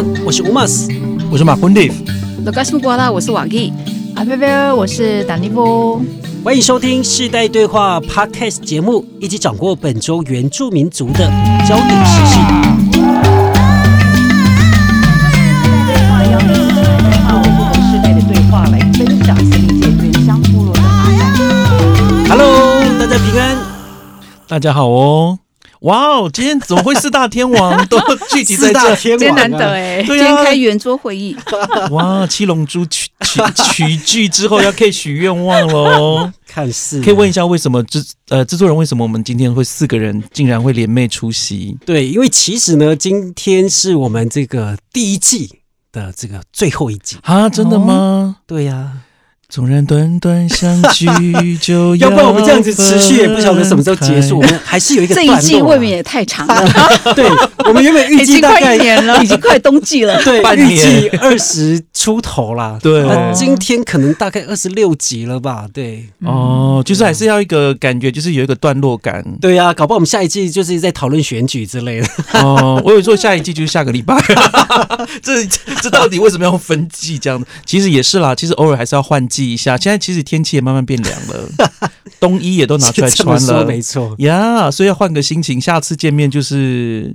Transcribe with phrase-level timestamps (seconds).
[0.00, 0.88] 上，我是吴马斯，
[1.30, 3.70] 我是马坤 Dave，Lokasmu Kuala，我是瓦 g
[4.16, 6.00] 阿贝贝，我是达尼波。
[6.42, 11.28] 欢迎收听世代对话 Podcast 节目，一起掌握本周原住民族的
[11.68, 12.38] 焦点时事。
[16.30, 16.48] 邀请
[17.04, 22.28] 来透过世代的对话来分享森林界原乡部落的发展。
[22.30, 23.56] Hello，大家平安。
[24.48, 25.40] 大家好哦。
[25.80, 27.98] 哇哦，今天怎么会四大天王 都
[28.30, 29.16] 聚集在大这？
[29.16, 31.34] 今天天王、啊，难得哎，对啊今天开圆桌会议，
[31.90, 33.40] 哇，七龙珠取取
[33.72, 36.30] 取剧之后要可以许愿望喽。
[36.46, 41.78] 看似可以问一下，为什么制呃制作人为什么我们今天会四个人竟然会联袂出席？
[41.86, 45.60] 对，因为其实呢，今天是我们这个第一季
[45.92, 47.16] 的这个最后一集。
[47.22, 48.36] 啊，真的吗？
[48.46, 48.92] 对呀、
[49.50, 51.08] 纵然短短相聚，
[51.60, 56.72] 就要不然我们这样子持续也不晓得什么时候结束，我分们还是有一个这一季未免也太长了，
[57.16, 57.28] 对，
[57.66, 60.22] 我们原本预计大概一年了， 已经快冬季了。
[60.22, 62.78] 对预计二十出头啦。
[62.80, 65.66] 对那今天可能大概二十六集了吧？
[65.72, 69.24] 对，哦，就是还是要一个感觉，就是有一个段落感。
[69.40, 72.08] 对呀、搞不好我们下一季就是在讨论选举之类的。
[72.34, 74.16] 哦，我有说下一季就是下个礼拜，
[75.22, 75.44] 这
[75.82, 77.42] 这到底为什么要分季这样？
[77.66, 79.76] 其实也是啦，其实偶尔还是要换季一下。
[79.76, 81.48] 现在其实天气也慢慢变凉了，
[82.18, 84.14] 冬衣也都拿出来穿了，没错。
[84.18, 85.60] 呀所以要换个心情。
[85.60, 87.14] 下次见面就是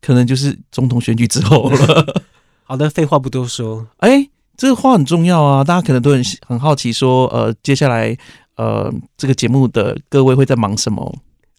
[0.00, 2.22] 可能就是总统选举之后了。
[2.64, 3.86] 好的，废话不多说。
[3.98, 8.16] 哎，这个话很重要啊，大家可能都很很好奇说，呃，接下来
[8.56, 11.14] 呃这个节目的各位会在忙什么？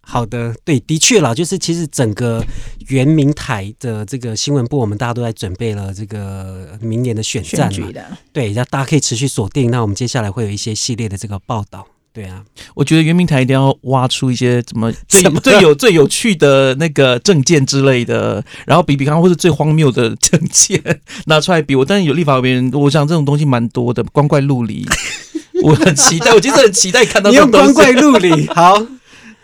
[0.07, 2.41] 好的，对，的确啦，就是其实整个
[2.89, 9.71] 圆明台的这个新闻部，我们大家都在准备了这个明年的选战嘛，选举的，对，那大家可以持续锁定。
[9.71, 12.43] 那我们接下来会有一些系列的这个报道，对啊，
[12.75, 20.79] 我觉得圆明台一定要挖出一些怎么最 么最有最有趣的那个证件之类的，然后比比看或是最荒谬的证件
[21.25, 21.75] 拿出来比。
[21.75, 24.85] 我但是有立法委员，我想这种东西蛮多的，光怪陆离。
[25.63, 27.91] 我很期待，我其实很期待看到你这种东 用光怪。
[27.93, 28.85] 陆离，好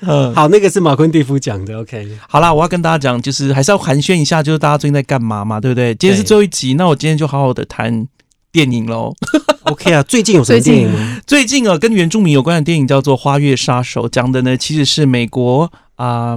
[0.02, 5.94] 嗯，好，那个是马昆蒂夫讲的，OK，好啦，我要跟大家讲，就是还是要寒暄一下，就是大家最近在干嘛嘛，对不对？
[5.96, 8.08] 今天是对最后一集，那我今天就好好的谈
[8.52, 9.14] 电影喽。
[9.64, 11.22] OK 啊，最近有什么电影吗？
[11.28, 16.36] 最近啊，跟原住民有关的电影叫做《花月杀手》，讲的呢其实是美国啊、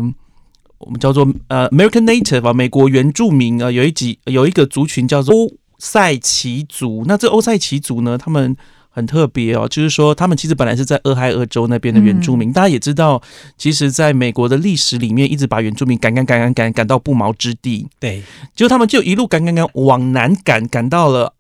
[0.79, 7.05] 我们叫做呃 American Native 啊，美国原住民啊，有一集有一个族群叫做欧塞奇族。
[7.07, 8.55] 那这欧塞奇族呢，他们
[8.95, 12.53] 很特别哦，就是说他们其实本来是在俄亥俄州那边的原住民。
[12.53, 13.21] 大家也知道，
[13.59, 17.89] 其实在美国的历史里面，一直把原住民赶赶赶赶赶赶到不毛之地。
[17.99, 18.23] 对，
[18.55, 21.35] 结果他们就一路赶赶赶往南赶，赶到了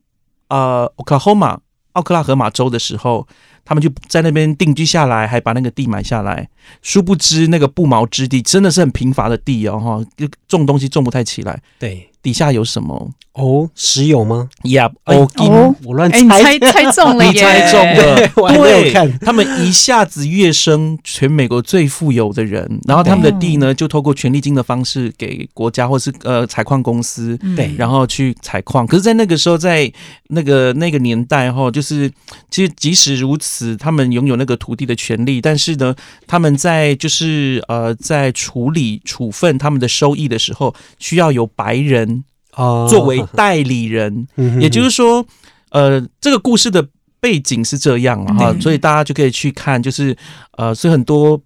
[0.49, 1.59] 呃 Oklahoma
[1.93, 3.29] 奥克拉荷马州的时候，
[3.65, 6.49] 他们就在那边定居下来，还把那个地买下来。
[6.83, 11.63] 殊不知那个不毛之地真的是很贫乏的地哦，哈，就种东西种不太起来。
[11.79, 14.49] 对，底下有什么哦，石油吗？
[14.65, 14.89] 呀？
[15.05, 17.31] 哎哦，哦我乱猜猜，中了 耶！
[17.33, 28.87] 你猜中了，我还没有对看，他们一下子跃升全美国最富有的人，然后他们的地呢，就透过权利金的方式给国家或是呃采矿公司，嗯对然后去采矿。
[28.87, 29.93] 可是，在那个时候，在
[30.29, 32.09] 那个那个年代哈，就是
[32.51, 35.93] 其实即使如此，他们拥有那个土地的权利，但是呢，
[36.29, 42.23] 他们在就是呃在处理处分他们的收益的时候，需要有白人
[42.57, 42.87] 哦。
[42.89, 44.27] 作为代理人。
[44.37, 45.25] 嗯也就是说，
[45.71, 46.87] 呃，这个故事的
[47.21, 48.61] 背景是这样了哈，嗯。
[48.61, 50.17] 所以大家就可以去看，就是
[50.57, 51.41] 呃，所以很多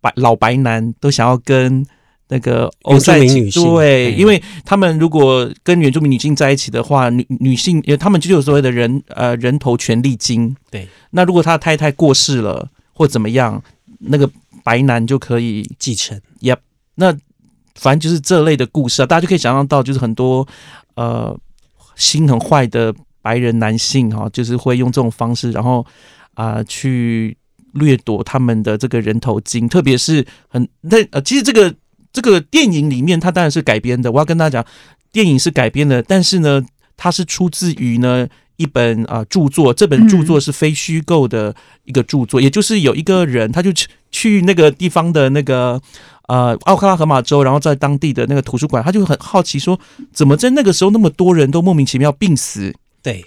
[0.00, 1.84] 白老白男都想要跟
[2.28, 10.56] 那个欧塞原住民女性对，对因为他们如果跟原住民女性在一起的话，女女性，因为他们就有所谓的人呃人头权利金。
[10.70, 13.62] 对，那如果他太太过世了或怎么样，
[13.98, 14.30] 那个
[14.64, 16.18] 白男就可以继承，
[16.94, 17.14] 那
[17.74, 20.46] 反正就是这类的故事啊，大家就可以想象到，就是很多
[20.94, 21.36] 呃
[21.96, 25.84] 心很坏的白人男性哈、就是会用这种方式，然后
[26.34, 27.36] 啊、去
[27.72, 31.74] 掠夺他们的这个人头金，特别是很那呃，其实这个
[32.12, 34.72] 这个电影里面它当然是改编的，我要跟大家讲，
[35.12, 36.62] 电影是改编的，但是呢，
[36.96, 38.28] 它是出自于呢。
[38.56, 41.52] 一本啊、著作，这本著作是非虚构的
[41.84, 43.72] 一个著作，也就是有一个人，他就
[44.12, 45.80] 去去那个地方的那个
[46.28, 49.80] 呃奥克拉荷马州，然后在当地的那个图书馆，他就很好奇说，
[50.12, 52.72] 怎么在那个时候那么多人都莫名其妙病死？
[53.02, 53.24] 对，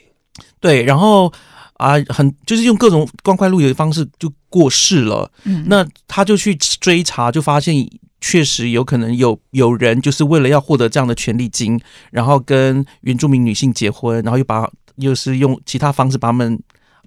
[0.61, 1.33] 对，然后
[1.77, 5.29] 啊、很就是用各种光怪陆离的方式就过世了。
[5.43, 7.75] 嗯那他就去追查，就发现
[8.21, 11.77] 确实有可能有有人就是为了要获得这样的权利金，
[12.11, 16.57] 然后跟原住民女性结婚，然后又把又是用其他方式把他们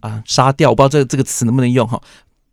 [0.00, 0.68] 啊、杀掉。
[0.68, 1.98] 我不知道这个这个词能不能用哈，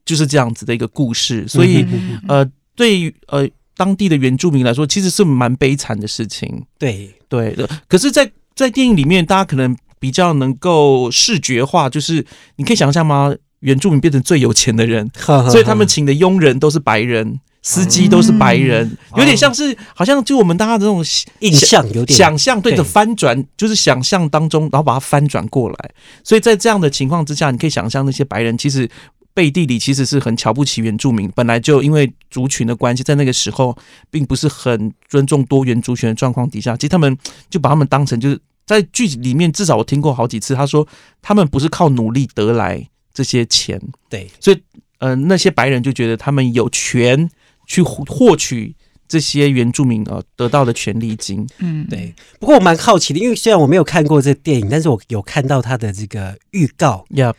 [0.05, 1.47] 就是这样子的一个故事。
[1.47, 6.63] 所以、嗯呃，对于呃当地的原住民来说，其实是蛮悲惨的事情。
[6.79, 12.25] 对，对的，可是，在在电影里面，大家可能比较能够视觉化，就是
[12.55, 13.33] 你可以想象吗？
[13.61, 15.09] 原住民变成最有钱的人，
[15.49, 21.03] 所以他们请的佣人都是白人，司机都是白人，有点像是好像就我们大家这种
[21.39, 22.15] 印象有点。
[22.15, 25.91] 想象对着翻转，就是想象当中，然后把它翻转过来。
[26.23, 28.87] 所以在这样的情况之下，你可以想象那些白人其实
[29.35, 33.77] 背地里其实是很瞧不起原住民，本来就因为族群的关系，在那个时候
[34.09, 37.15] 并不是很尊重多元族群的状况底下，其实他们
[37.49, 40.87] 就把他们当成就是在剧里面，至少我听过好几次，他说
[41.21, 43.79] 他们不是靠努力得来这些钱，
[44.09, 44.59] 对所以
[44.99, 47.29] 呃，那些白人就觉得他们有权
[47.67, 48.73] 去获获取
[49.07, 51.45] 这些原住民呃得到的权利金。
[51.59, 52.15] 嗯，对。
[52.39, 57.05] 不过我蛮好奇的，因为虽然我没有看过这电影，但是我有看到他的这个预告。
[57.11, 57.31] 呀、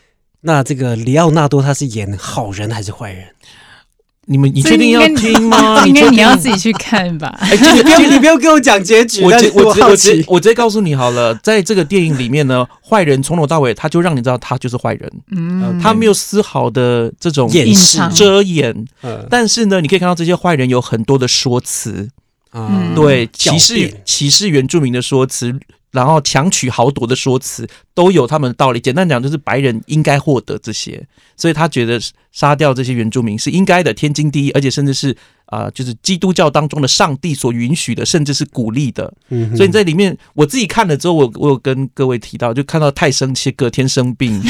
[0.46, 3.24] 那这个里奥纳多他是演好人还是坏人？
[4.28, 5.82] 你们你这确定要听吗？
[5.86, 7.36] 应该你要自己去看吧。
[7.40, 10.10] 哎，这个你不要你不要跟我讲结局，我我直好奇。
[10.10, 18.00] 我直我直接告诉你好了，在这个电影里面呢，坏人从头到尾他就让你知道他就是坏人，嗯，他没有丝毫的这种掩饰。
[18.14, 19.24] 遮掩，嗯。
[19.30, 22.08] 但是呢，你可以看到这些坏人有很多的说辞，
[22.50, 22.68] 啊。
[22.70, 25.54] 嗯对歧视歧视原住民的说辞，
[25.96, 28.78] 然后强取豪夺的说辞，都有他们的道理。
[28.78, 31.02] 简单讲，就是白人应该获得这些，
[31.36, 31.98] 所以他觉得
[32.30, 35.16] 杀掉这些原住民是应该的，天经地义，而且甚至是
[35.46, 39.10] 啊、呃就是基督教当中的上帝所允许的，甚至是鼓励的。
[39.30, 44.42] 嗯所以你在里面，我自己看了之后，我我有跟各位提到，就看到太生气，隔天生病。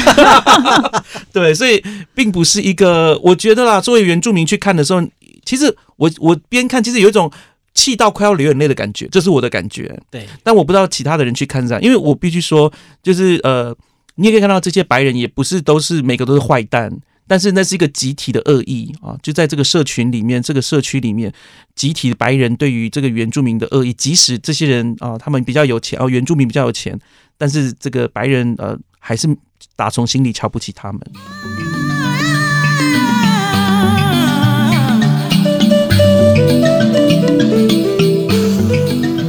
[1.31, 1.81] 对，所以
[2.13, 5.01] 并不是一个，我觉得啦，作为原住民去看的时候，
[5.45, 7.31] 其实我我边看，其实有一种
[7.77, 9.95] 气到快要流眼泪的感觉，这是我的感觉。
[10.09, 13.75] 对但我不知道其他的人去看是这样，因为我必须说，就是呃，
[14.15, 16.91] 你也可以看到这些白人也不是都是每个都是坏蛋，
[17.27, 21.31] 但是那是一个集体的恶意啊，就在这个社群里面，这个社区里面，
[21.75, 26.99] 集体白人对于这个原住民的恶意，即使这些人啊，他们比较有钱，哦，原住民比较有钱，
[27.37, 29.29] 但是这个白人呃，还是
[29.75, 31.01] 打从心里瞧不起他们。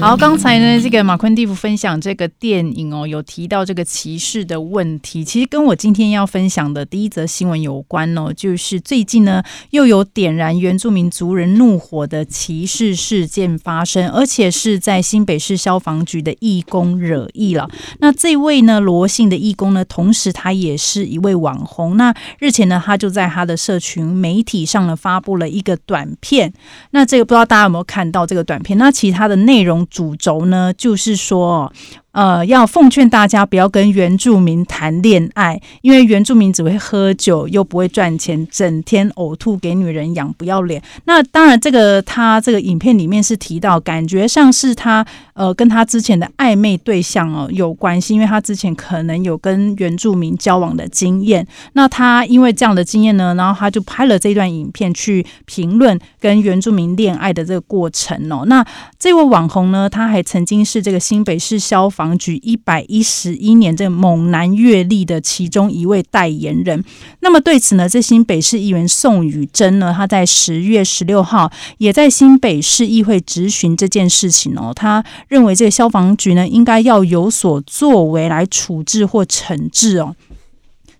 [0.00, 17.68] 好，刚才呢，这个马昆蒂夫分享这个电影哦，有提到这个歧视的问题，其实跟我今天要分享的第一则新闻有关哦，就是最近呢又有点燃原住民族人怒火的歧视事件发生，而且是在新北市消防局的义工惹意了。
[17.98, 21.96] 那这位呢罗姓的义工呢，同时他也是一位网红。
[21.96, 26.52] 那日前呢，他就在他的社群媒体上呢发布了一个短片，
[26.92, 28.78] 那这个不知道大家有没有看到这个短片？
[28.78, 31.72] 那其他的内容主轴呢，就是说。
[32.12, 40.82] 呃，要奉劝大家不要跟原住民谈恋爱，因为原住民只会喝酒，又不会赚钱，整天呕吐给女人养，不要脸。
[41.04, 51.46] 那当然，这个他这个影片里面是提到，感觉上是他呃跟他之前的暧昧对象哦有关系，因为他之前可能有跟原住民交往的经验。
[51.74, 58.44] 那他因为这样的经验呢，然后他就拍了这段影片去评论跟原住民恋爱的这个过程哦。
[58.46, 58.64] 那
[58.98, 66.84] 这位网红呢，他还曾经是这个新北市消防局一百一十一年这个猛男阅历的其中一位代言人。
[67.18, 74.72] 那么对此呢，这新北市议员宋宇珍呢，他在十月十六号也在新北市议会质询这件事情哦。
[74.72, 80.14] 他认为这个消防局呢，应该要有所作为来处置或惩治哦。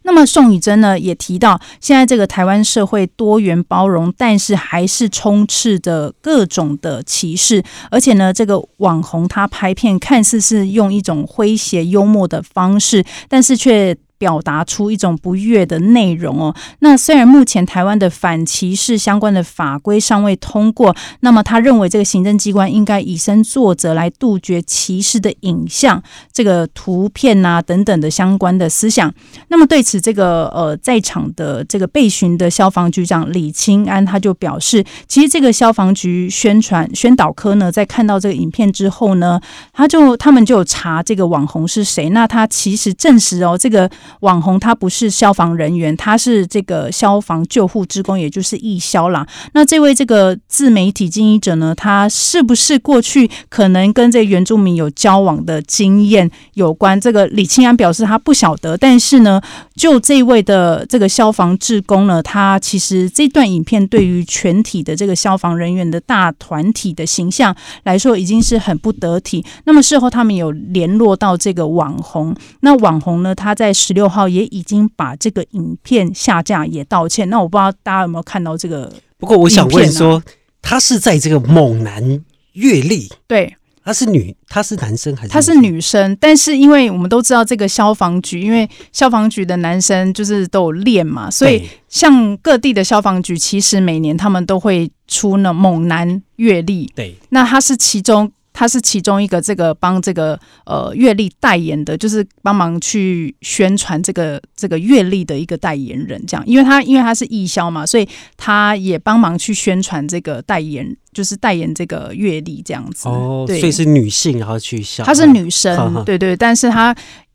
[0.08, 13.94] 那么宋雨珍呢也提到，现在这个台湾社会多元包容，但是还是充斥着各种的歧视，而且呢，这个网红他拍片看似是用一种诙谐幽默的方式，但是却。
[14.18, 16.54] 表达出一种不悦的内容哦。
[16.80, 29.12] 那虽然目前台湾的反歧视相关的法规尚未通过，那么他认为这个行政机关应该以身作则来杜绝歧视的影像、这个图片啊等等的相关的思想。
[29.48, 39.40] 那么对此，这个呃在场的这个被询的消防局长李清安他就表示，其实这个消防局宣传宣导科呢，在看到这个影片之后呢，
[39.72, 42.10] 他就他们就查这个网红是谁。
[42.10, 43.88] 那他其实证实哦，这个
[44.20, 49.26] 网红他不是消防人员，他是这个消防救护职工，也就是义消啦。
[49.52, 57.00] 那这位这个自媒体经营者呢，他是不是过去可能跟这原住民有交往的经验有关？
[57.00, 59.40] 这个李清安表示他不晓得，但是呢，
[59.74, 69.44] 就这位的这个消防职工呢，他其实这段影片对于全体的这个消防人员的大团体的形象来说，已经是很不得体。
[69.64, 77.28] 那么事后他们有联络到这个网红，那网红呢，他在十六号也已经把这个影片下架，也道歉。
[77.28, 78.92] 那我不知道大家有没有看到这个？
[79.18, 80.22] 不过我想问说，
[80.62, 85.28] 他是在这个猛男阅历，对，他是女，他是男生还是？
[85.30, 85.56] 她是。
[85.56, 98.30] 女生，但是因为我们都知道这个消防局，因为消防局的男生就是都有练嘛，所以像各地的消防局，其实每年他们都会出那猛男阅历，对那他是其中。
[98.58, 100.36] 他是其中一个这个帮这个
[100.66, 113.08] 呃阅历代言的，就是帮忙去宣传这个这个阅历的一个代言人，这样，因为他因为他是义销嘛，所以他也帮忙去宣传这个代言，就是代言这个阅历这样子。
[113.08, 115.04] 哦，对，所以是女性，然后去销。
[115.04, 116.92] 她是女哈生，哈对对，但是她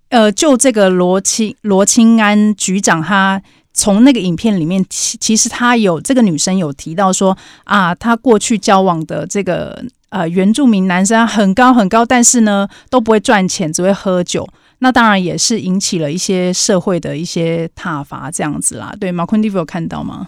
[0.09, 3.41] 呃，就这个罗清罗清安局长，他
[3.73, 9.81] 从那个影片里面，其其实他有这个女生有提到说啊，她过去交往的这个
[10.13, 14.47] 呃原住民男生很高很高，但是呢都不会赚钱，只会喝酒。
[14.77, 18.93] 那当然也是引起了一些社会的一些挞伐，这样子啦。
[18.99, 20.27] 对，马昆蒂夫有看到吗？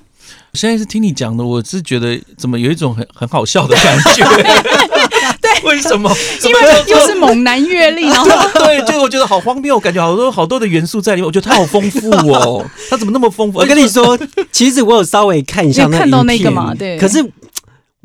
[0.53, 4.25] 现在是听你讲的，我是觉得怎么有一种很很好笑的感觉。
[5.41, 6.09] 对，为什么？
[6.43, 8.27] 因为又是猛男阅历，然后
[8.65, 11.27] 对，就我觉得好荒谬，感觉好多好多的元素在里面。
[11.27, 13.59] 我觉得他好丰富哦，他怎么那么丰富？
[13.59, 14.17] 我跟你说，
[14.51, 17.23] 其实我有稍微看一下你有看到那个嘛对可是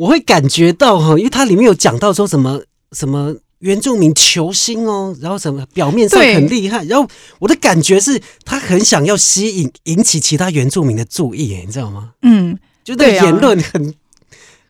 [0.01, 7.07] 我会感觉到哈，因为它里面有讲到说什么什么原住民球星哦，然后什么表面上很厉害，然后
[7.39, 12.13] 我的感觉是他很想要吸引引起其他原住民的注意，哎，你知道吗？
[12.23, 13.95] 嗯，就那言论很。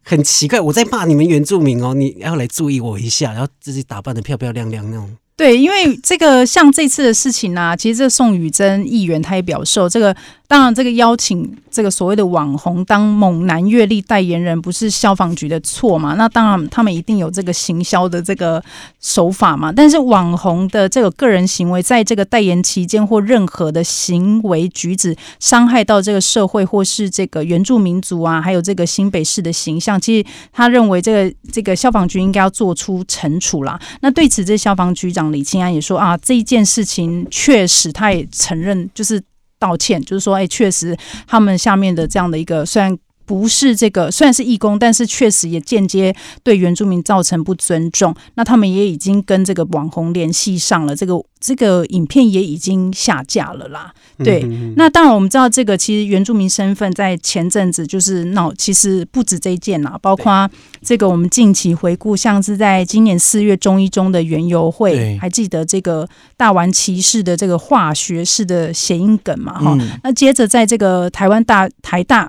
[0.02, 5.08] 很奇怪，我在骂你们原住民哦，你要来注意我一下，然后自己打扮的漂漂亮亮那种。
[5.40, 10.14] 对，因为这个像这次的事情呢、其实这宋雨珍议员他也表示，这个
[10.46, 16.12] 当然这个邀请这个所谓的网红当猛男阅历代言人，不是消防局的错嘛？
[16.18, 18.62] 那当然他们一定有这个行销的这个
[19.00, 19.72] 手法嘛。
[19.72, 33.80] 但是网红的这个个人行为，在这个代言期间或任何的行为举止伤害到这个社会或是这个原住民族啊，还有这个新北市的形象，其实他认为这个这个消防局应该要做出惩处啦。
[34.02, 39.22] 那对此，这消防局长李清安也说啊，这一件事情确实他也承认，就是
[39.58, 40.96] 道歉，就是说，哎，确实
[41.26, 42.96] 他们下面的这样的一个虽然。
[43.30, 48.12] 不是这个，虽然是义工，但是确实也间接对原住民造成不尊重。
[48.34, 53.94] 那他们也已经跟这个网红联系上了，这个这个影片也已经下架了啦。
[54.18, 60.50] 对，嗯那当然我们知道这个其实原住民身份在前阵子就是闹，其实不止这一件啦，包括
[60.82, 66.04] 这个我们近期回顾，像是在今年四月中一中的园游会，还记得这个
[66.36, 69.56] 大丸骑士的这个化学式的谐音梗嘛？
[69.60, 72.28] 哈、嗯，那接着在这个台湾大台大。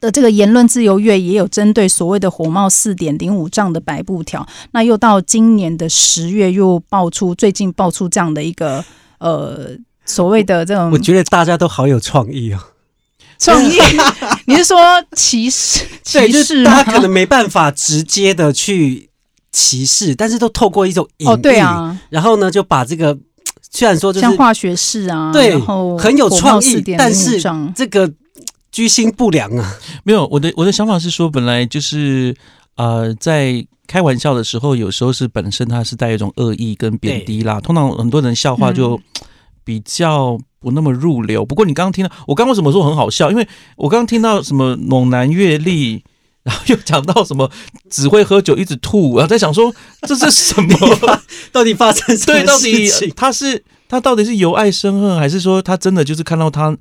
[0.00, 8.84] 的这个言论自由月也有针对所谓的火冒四点零五丈的白布条，那又到今年的十月又爆出，最近爆出这样的一个
[9.18, 9.70] 呃
[10.04, 12.58] 所谓的这种我觉得大家都好有创意哦。
[13.38, 13.78] 创意，
[14.46, 14.76] 你是说
[15.16, 15.82] 歧视
[16.12, 16.84] 对，歧视就是大？
[16.84, 19.08] 家可能没办法直接的去
[19.50, 23.16] 歧视，但是都透过一种隐喻，哦，对，啊，然后呢就把这个
[23.72, 27.40] 虽然说就是像化学式啊，对然后很有创意，但是
[27.74, 28.12] 这个
[28.72, 32.34] 居心不良啊，没有，我的我的想法是说，本来就是
[32.76, 37.60] 呃，在开玩笑的时候，有时候是本身它是带一种恶意跟贬低啦。
[37.60, 39.00] 通常很多人笑话就
[39.64, 41.44] 比较不那么入流。
[41.44, 43.30] 不过你刚刚听到，我刚刚为什么说很好笑？
[43.30, 43.46] 因为
[43.76, 46.04] 我刚刚听到什么猛男阅历。
[46.42, 47.50] 然后又讲到什么
[47.90, 49.72] 只会喝酒一直吐，然后在想说
[50.08, 50.74] 这是什么？
[51.52, 53.12] 到底发生什么对，到底事情？
[53.14, 56.78] 他是他到底是由爱生恨，还是说他真的就是看到他嗯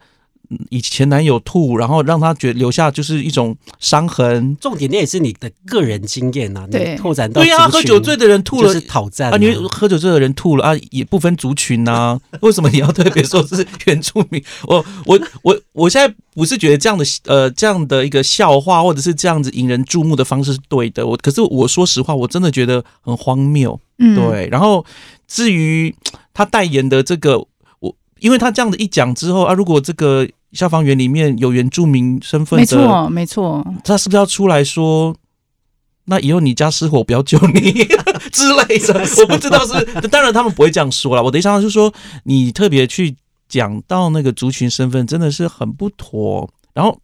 [0.70, 4.56] 以前男友吐，然后让他觉得留下就是一种伤痕？
[4.60, 14.44] 重点那也是你的个人经验呐、啊，对你拓展到对呀、喝酒醉的人吐了就是讨战啊，你喝酒醉的人吐了啊，也不分族群呐、 为什么你要特别说是原住民？
[14.64, 21.06] 我我我我现在不是觉得这样的呃这样的一个笑话，或者是这样子引人注目的方式是对的。
[21.06, 23.80] 我可是我说实话，我真的觉得很荒谬。
[24.00, 24.84] 嗯，对，然后
[25.28, 25.94] 至于
[26.34, 27.38] 他代言的这个，
[27.82, 35.16] 我因为他这样子一讲之后啊，如果这个消防员里面有原住民身份的，没错，没错，他是不是要出来说？
[36.06, 37.72] 那以后你家失火不要救你
[38.34, 41.22] 之类的， 我不知道是，当然他们不会这样说了。
[41.22, 43.16] 我的意思是说，你特别去
[43.48, 46.50] 讲到那个族群身份，真的是很不妥。
[46.74, 47.00] 然后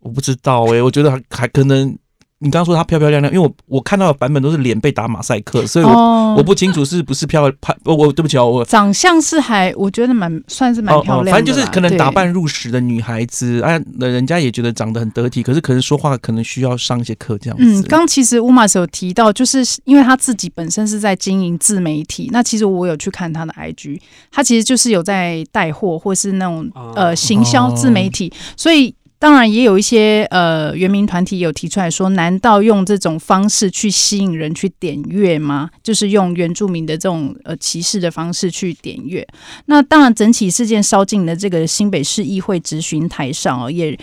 [0.00, 1.96] 我不知道诶、我觉得还还可能，
[2.42, 17.64] 你刚刚说她漂漂亮亮，因为我我看到的版本都是脸被打马赛克，所以我、哦，我不清楚是不是漂拍，我我对不起哦，我长相是还我觉得蛮算是蛮漂亮的啦、哦反正就是可能打扮入时的女孩子，啊，那人家也觉得长得很得体，可是可能说话可能需要上一些课这样子。
[17.64, 35.70] 嗯，刚其实乌马斯有提到，就是因为他自己本身是在经营自媒体，那其实我有去看他的 IG，他其实就是有在带货或是那种哦呃行销自媒体，所以当然也有一些呃原民团体有提出来说，难道用这种方式去吸引人去点阅吗？
[35.80, 39.24] 就是用原住民的这种呃歧视的方式去点阅。
[39.66, 43.96] 那当然，整起事件烧进了这个新北市议会质询台上哦，也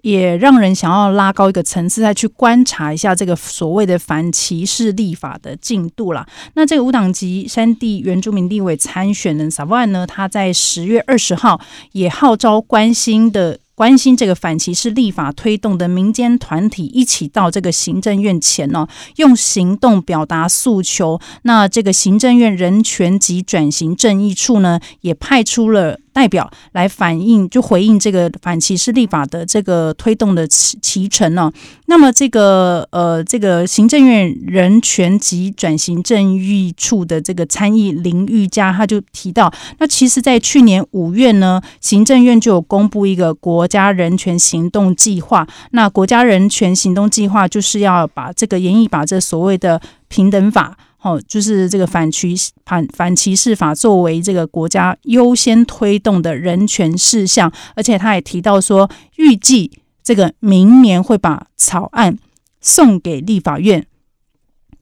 [0.00, 6.26] 也让人想要拉高一个层次，再去观察一下这个所谓的反歧视立法的进度啦。
[6.54, 11.60] 那这个无党籍山地原住民立委参选人萨万呢，他在十月二十号
[11.92, 13.60] 也号召关心的。
[13.78, 21.20] 关心这个反歧视立法推动的民间团体一起到这个行政院前呢、用行动表达诉求。
[21.42, 31.48] 那这个行政院人权及转型正义处呢，也派出了代表来反映，就回应这个反歧视立法的这个推动的启启程呢。
[31.86, 45.46] 那么这个呃，这个行政院人权及转型正义处的这个参议林玉佳，他就提到，那其实，在去年五月呢，行政院就有公布一个国家人权行动计划。
[45.70, 50.76] 那国家人权行动计划就是要把这个严议把这所谓的平等法。
[51.00, 52.34] 哦，就是这个反歧
[52.66, 59.70] 反反歧视法作为这个国家优先推动的人权事项，而且他也提到说，预计
[60.02, 62.18] 这个明年会把草案
[62.60, 63.86] 送给立法院。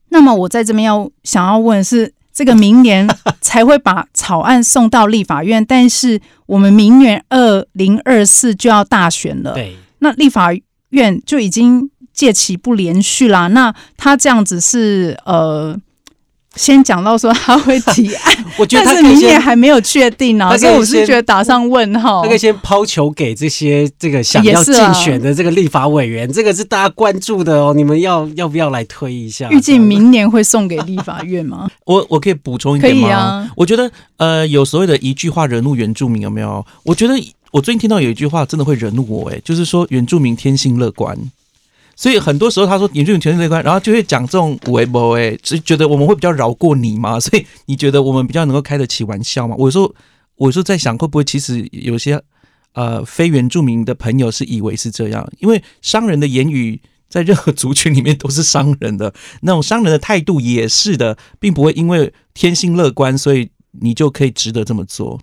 [0.09, 3.07] 那么我在这边要想要问的是，这个明年
[3.39, 10.49] 才会把草案送到立法院，但是我们明年二零二四就要大选了，对，那立法
[10.89, 13.47] 院就已经届期不连续啦。
[13.49, 15.79] 那他这样子是呃。
[16.57, 22.27] 先讲到说他会提案， 我觉得但是明年还没有确定啊，他可以所以我是先觉得打上问号他。
[22.29, 27.73] 可以先抛球给这些这个想要竞选的这个立法委员，这个是大家关注的哦。
[27.75, 29.49] 你们要要不要来推一下？
[29.51, 31.69] 预计明年会送给立法院吗？
[31.85, 33.01] 我我可以补充一点吗？
[33.01, 36.65] 可以啊我觉得呃，有所谓的一句话惹怒原住民，有没有？
[36.83, 37.13] 我觉得
[37.51, 41.17] 我最近听到有一句话真的会惹怒我，哎，就是说原住民天性乐观。
[41.97, 47.19] 所以很多时候他说原住民天性乐观，然后就会讲这种微博，哎，只是觉得我们会比较饶过你吗？
[47.19, 49.55] 所以你觉得我们比较能够开得起玩笑吗？
[49.57, 49.93] 我说，
[50.35, 52.21] 我说在想会不会其实有些
[52.73, 56.81] 呃非原住民的朋友是以为是这样，因为商人的言语。
[57.09, 65.17] 在任何族群里面都是商人的那种商人的态度也是的，并不会因为天性乐观，所以你就可以值得这么做。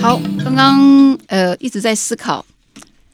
[0.00, 2.44] 好，刚刚呃一直在思考，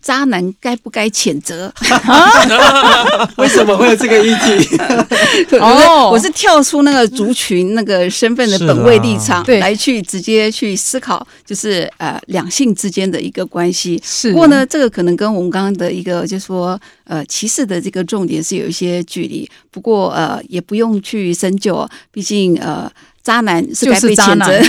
[0.02, 1.72] 渣男该不该谴责？
[3.36, 4.76] 为什么会有这个议题？
[5.60, 14.00] 哦我是跳出那个族群那个身份的本位立场，对来去直接去思考，就是呃两性之间的一个关系。
[14.04, 19.48] 是不过呢，这个可能跟我们刚刚的一个就是说呃歧视的这个重点是有一些距离。
[19.70, 22.90] 不过呃也不用去深究哦，毕竟呃
[23.22, 24.60] 渣男是该被谴责。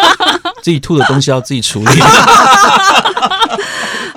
[0.62, 1.86] 自己吐的东西要自己处理。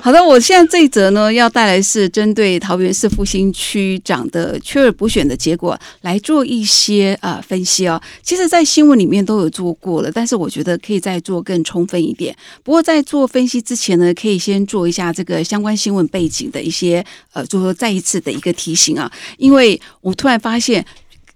[0.02, 7.98] 好的，我现在这一则呢，要带来是针对桃园市复兴区长的缺额补选的结果来做一些呃分析哦。
[8.22, 12.36] 其实，在新闻里面都有做过了，但是我觉得可以再做更充分一点。
[12.62, 20.84] 不过，在做分析之前呢，可以先做一下这个相关新闻背景的一些呃，就说再一次的一个提醒啊，因为我突然发现。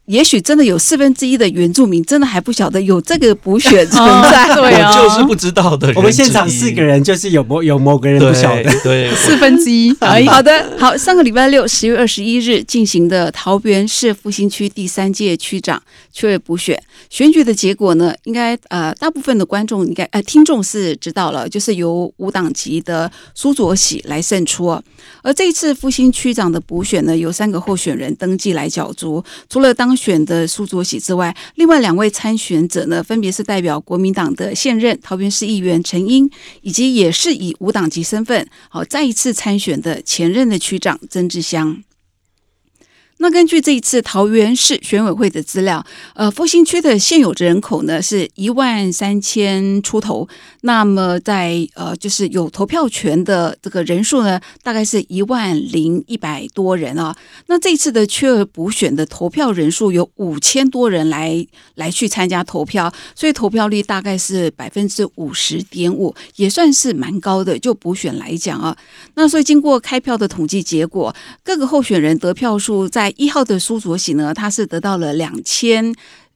[0.09, 5.93] 也许真的有四分之一的原住民真的还不晓得有这个补选存在， 对啊我就是不知道的。
[5.95, 8.71] 我们现场四个人，就是有某有某个人不晓得。
[8.83, 24.83] 对，四分之一，哎，好的，好，上个礼拜六，十月二十一日进行的桃园市复兴区第三届区长缺位补选选举的结果呢，应该呃大部分的观众应该呃听众是知道了，就是由无党籍的苏卓喜来胜出哦。
[25.23, 36.31] 而这一次复兴区长的补选呢，有三个候选人登记来角逐，除了当选的苏卓喜之外，另外两位参选者呢，分别是代表国民党的现任桃园市议员陈英，
[36.63, 41.83] 以及也是以无党籍身份好再一次参选的前任的区长曾志香。
[43.21, 50.29] 那根据这一次桃园市选委会的资料，呃，复兴区的现有人口呢是一万三千出头，
[50.63, 57.17] 那么在呃就是有投票权的这个人数呢，大概是一万零一百多人啊。
[57.47, 67.59] 那这次的缺额补选的投票人数有五千多人来来去参加投票，所以投票率大概是百分之五十点五，也算是蛮高的。
[67.59, 68.77] 就补选来讲啊，
[69.15, 75.95] 那所以经过开票的统计结果，各个候选人得票数在一号的苏卓喜呢，他是得到了两千。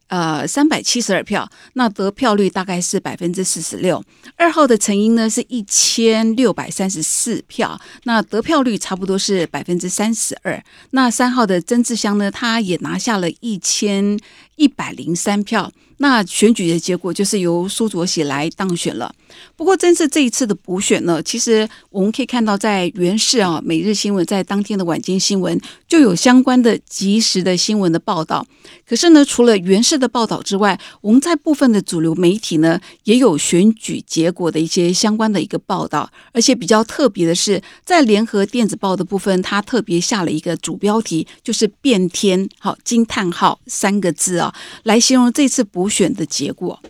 [0.09, 4.05] 呃，三百七十二票，那得票率大概是百分之四十六。
[4.37, 10.63] 二号的陈英呢是一千六百三十四票，那得票率差不多是百分之三十二。
[10.91, 14.19] 那三号的曾志香呢，他也拿下了一千
[14.57, 15.71] 一百零三票。
[15.99, 19.15] 那选举的结果就是由苏卓喜来当选了。
[19.55, 28.45] 不过，真是这一次的补选呢，其实我们可以看到，在原市啊，每日新闻在当天的晚间新闻就有相关的及时的新闻的报道。
[28.85, 36.11] 可是呢，除了原市的报道之外，我们在部分的主流媒体呢，也有选举结果的一些相关的一个报道。
[36.33, 44.42] 而且比较特别的是，在联合电子报的部分，它特别下了一个主标题，就是“变天”好惊叹号三个字，
[44.85, 46.81] 来形容这次补选的结果。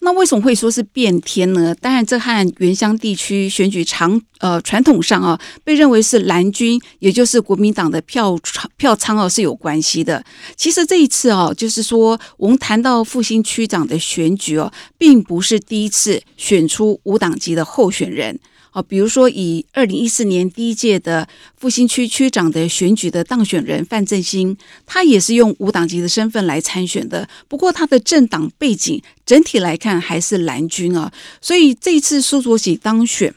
[0.00, 1.74] 那为什么会说是变天呢？
[1.80, 8.38] 当然，这和原乡地区选举长呃传统上啊，被认为是蓝军，也就是国民党的票
[8.76, 10.22] 票仓哦是有关系的。
[10.56, 18.38] 其实这一次哦，就是说我们谈到复兴区长的选举哦，并不是第一次选出无党籍的候选人。
[18.74, 27.28] 哦，比如说以二零一四年第一届的复兴区区长的选举的当选人范振兴，他也是用无党籍的身份来参选的。
[27.46, 33.32] 不过他的政党背景整体来看还是蓝军啊，所以这一次苏卓喜当选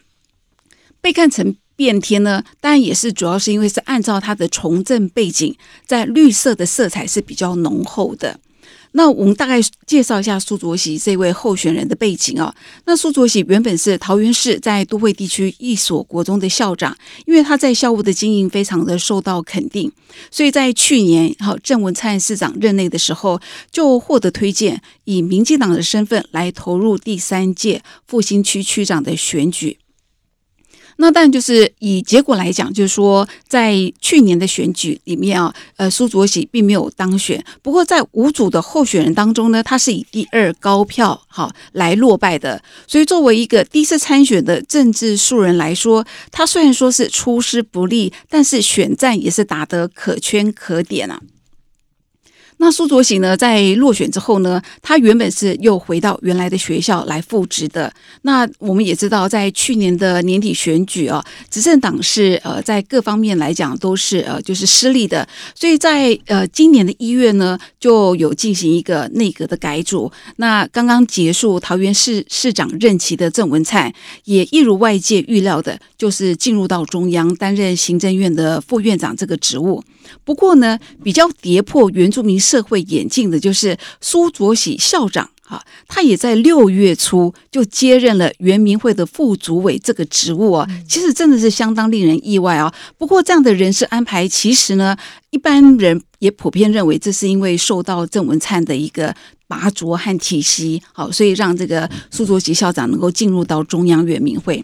[1.00, 8.40] 被看成变天呢，当然也是主要是因为是按照他的从政背景，在绿色的色彩是比较浓厚的。
[8.94, 12.54] 那我们大概介绍一下苏卓喜这位候选人的背景啊。
[12.86, 19.92] 那苏卓喜原本是桃园市在都会地区一所国中的校长，因为他在校务的经营非常的受到肯定，
[20.32, 23.40] 所以在去年哈郑文灿市长任内的时候，
[23.72, 29.78] 就获得推荐，以民进党的身份来投入第三届复兴区区长的选举。
[30.98, 37.44] 那但就是以结果来讲，就是说，在去年的选举里面啊，呃，苏卓喜并没有当选。
[37.62, 42.62] 不过在五组的候选人当中呢，他是以第二高票好来落败的。
[42.88, 51.22] 所以作为一个第一次参选的政治素人来说，他虽然说是出师不利，但是选战也是打得可圈可点啊。
[52.60, 57.94] 那苏卓喜呢，在落选之后呢，他原本是又回到原来的学校来复职的。
[58.24, 70.12] 那我们也知道，在去年的年底选举啊，执政党是呃在各方面来讲都是呃就是失利的，所以在呃今年的一月呢，就有进行一个内阁的改组。
[70.38, 73.94] 那刚刚结束桃园市市长任期的郑文灿，
[74.26, 79.84] 也一如外界预料的，就是进入到中央担任行政院的副院长这个职务。
[80.24, 92.74] 不过呢，比较跌破原住民社会眼镜的就是苏卓喜校长啊，他也在六月初就接任了原民会的副主委这个职务啊，其实真的是相当令人意外啊。
[92.98, 94.96] 不过这样的人事安排，其实呢，
[95.30, 99.16] 一般人也普遍认为这是因为受到郑文灿的一个
[99.48, 104.64] 拔擢和提携，好，所以让这个苏卓喜校长能够进入到中央原民会。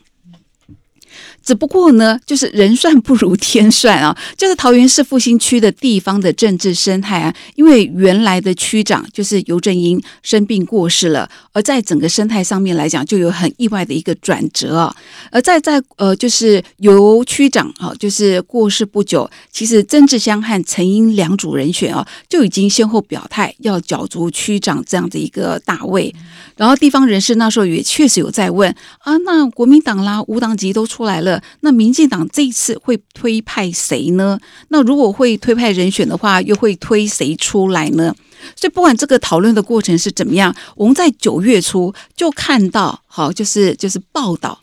[1.43, 4.17] 只不过呢，就是人算不如天算啊！
[4.37, 14.95] 就是桃园市复兴区的地方的政治生态啊，因为原来的区长就是尤正英生病过世了，而在整个生态上面来讲，就有很意外的一个转折啊。
[15.31, 26.13] 而在在呃，就是尤区长啊，就是过世不久，其实曾志香和陈英两组人选啊，就已经先后表态要角逐区长这样的一个大位。
[26.55, 31.41] 然后地方人士那时候也确实有在问啊，那国民党啦、无党籍都出来了。
[31.61, 34.39] 那民进党这一次会推派谁呢？
[34.69, 38.13] 那如果会推派人选的话，又会推谁出来呢？
[38.55, 44.59] 所以不管这个讨论的过程是怎么样，我们在九月初就看到，好，就是就是报道。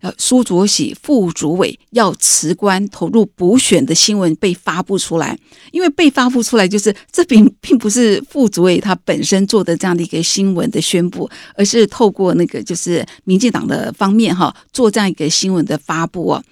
[0.00, 5.36] 呃，苏卓喜副主委要辞官投入补选的新闻被发布出来，
[5.72, 16.42] 因为被发布出来就是 这并并不是副主委他本身做的这样的一个新闻的宣布，而是透过那个就是民进党的方面哈做这样一个新闻的发布哦，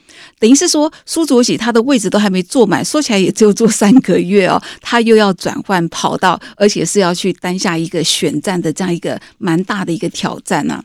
[0.40, 10.82] 等于是说苏卓喜他的位置都还没坐满，说起来也只有做三个月哦，他又要转换跑道，而且是要去担下一个选战的这样一个蛮大的一个挑战呢。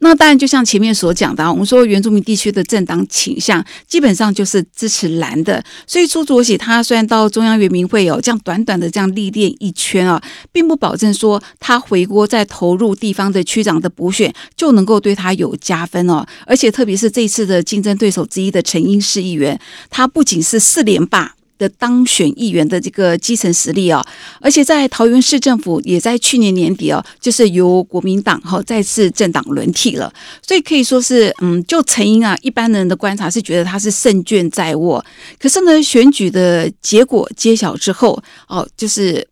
[0.00, 16.24] 那当然，就像前面所讲的，我们说原住民地区的政党倾向基本上就是支持蓝的，所以朱卓喜他虽然到中央原民会有这样短短的这样历练一圈啊，并不保证说他回国再投入地方的区长的补选就能够对他有加分哦。
[16.46, 19.58] 而且特别是这次的竞争对手之一的陈英市议员，
[19.90, 21.34] 他不仅是四连霸。
[21.58, 24.04] 的当选议员的这个基层实力啊，
[24.40, 30.12] 而且在桃园市政府也在去年年底哦，就是由国民党哈再次政党轮替了，
[30.46, 35.04] 所以可以说是嗯，就陈英啊，一般人的观察是觉得他是胜券在握。
[35.38, 39.26] 可是呢，选举的结果揭晓之后哦，就是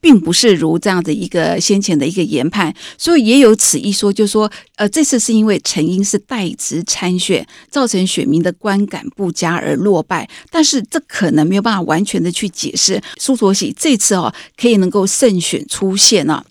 [0.00, 16.44] 并不是如这样的一个先前的一个研判，所以也有此一说，就是说，呃，这次是因为陈英是代职参选，造成选民的观感不佳而落败，但是这可能没有办法完全的去解释苏卓喜这次哦可以能够胜选出现啊。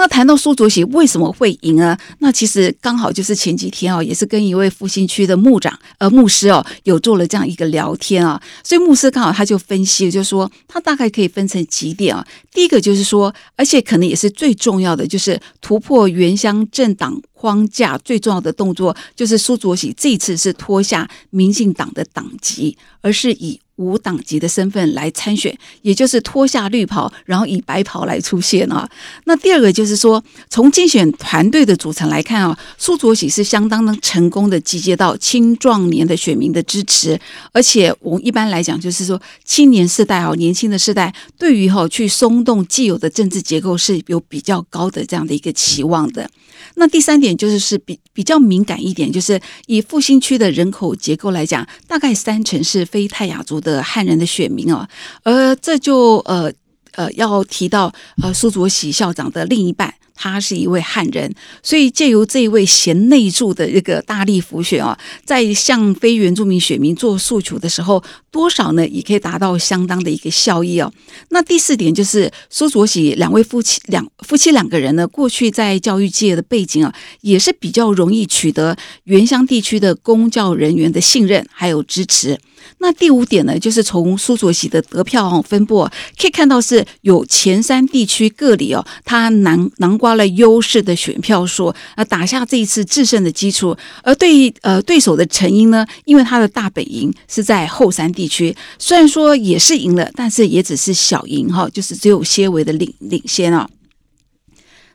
[0.00, 1.94] 那谈到苏卓喜为什么会赢呢？
[2.20, 12.26] 那其实刚好就是前几天哦，也是跟一位复兴区的牧长呃牧师哦，有做了这样一个聊天啊，所以牧师刚好他就分析，就是说他大概可以分成几点啊。
[12.50, 23.60] 第一个就是说，而且可能也是最重要的，就是突破原乡政党框架最重要的动作，就是苏卓喜这次是脱下民进党的党籍，而是以。
[23.80, 28.88] 无党籍的身份来参选，也就是脱下绿袍，然后以白袍来出现啊。
[29.24, 37.18] 那第二个就是说，从竞选团队的组成来看啊，苏卓喜是相当的成功的集结到青壮年的选民的支持，
[37.52, 46.28] 而且我们一般来讲就是说，青年世代啊，年轻的世代对于哈去松动既有的政治结构是有比较高的这样的一个期望的。
[46.74, 54.88] 那第三点就是是比比较敏感一点，就是以复兴区的人口结构来讲，大概三成是非泰雅族的汉人的选民哦，
[55.22, 56.50] 呃这就呃
[56.92, 59.94] 呃要提到呃苏卓喜校长的另一半。
[60.22, 70.92] 他是一位汉人，所以借由这一位贤内助的这个大力扶选啊，在向非原住民选民做诉求的时候，多少呢也可以达到相当的一个效益哦。
[71.30, 82.38] 那第四点就是苏卓喜两位夫妻两夫妻两个人呢，过去在教育界的背景啊，也是比较容易取得原乡地区的公教人员的信任还有支持。
[82.82, 93.76] 那第五点呢，就是从苏卓喜的得票分布可以看到，是有前三地区各里哦，他南南瓜括了优势的选票数，呃，打下这一次制胜的基础。
[94.02, 103.68] 而对呃对手的成因呢，因为他的大本营是在后山地区，虽然说也是赢了，但是也只是小赢哈，就是只有些微的领领先啊。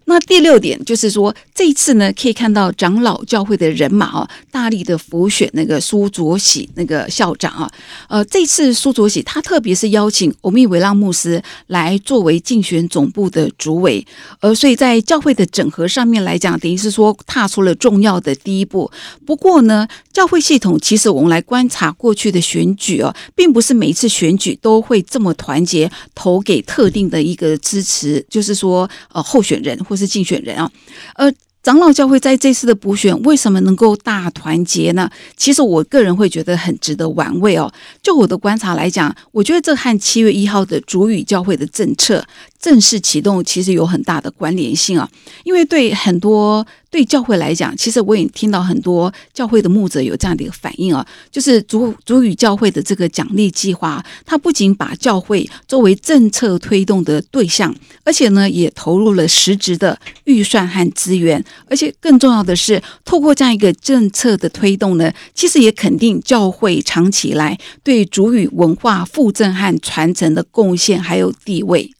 [0.07, 7.71] 那第六点就是说，这一次呢，可以看到长老教会的人马啊，大力的辅选那个苏卓喜那个校长啊。
[8.07, 14.05] 呃，这次苏卓喜他特别是邀请欧米维拉牧师来作为竞选总部的主委，
[14.41, 18.91] 呃，所以在教会的整合上面来讲，等于是说踏出了重要的第一步。
[19.25, 29.94] 不过呢，教会系统其实我们来观察过去的选举哦，并不是每一次选举都会这么团结，投给特定的一个支持，就是说呃候选人或。
[29.95, 30.71] 是竞选人啊，
[31.15, 31.31] 呃，
[31.63, 35.09] 长老教会在这次的补选为什么能够大团结呢？
[35.35, 37.71] 其实我个人会觉得很值得玩味哦。
[38.03, 42.23] 就我的观察来讲，我觉得这和七月一号的主语教会的政策
[42.65, 45.07] 正式启动其实有很大的关联性啊，
[45.43, 46.65] 因为对很多。
[46.91, 57.75] 对教会来讲，其实我也听到很多教会的牧者有这样的一个反应啊，就是主主语教会的这个奖励计划，它不仅把教会作为政策推动的对象，
[58.05, 71.91] 而且呢，也投入了实质的预算和资源，而且更重要的是，透过这样一个政策的推动呢，其实也肯定教会长期以来对主语文化复振和传承的贡献还有地位。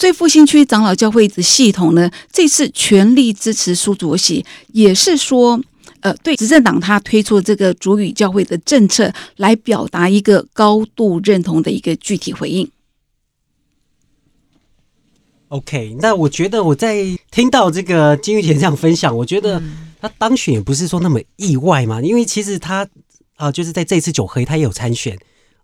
[0.00, 5.60] 所以复兴区长老教会的系统呢，这次全力支持苏卓喜，也是说，
[6.00, 12.70] 呃，对执政党他推出这个主语教会的政策，来表达一个高度认同的一个具体回应。
[15.48, 19.62] OK，那我觉得我在听到这个金玉田这样分享，我觉得
[20.00, 22.88] 他当选也不是说那么意外嘛，因为其实他
[23.36, 25.18] 啊，就是在这次九合一他也有参选。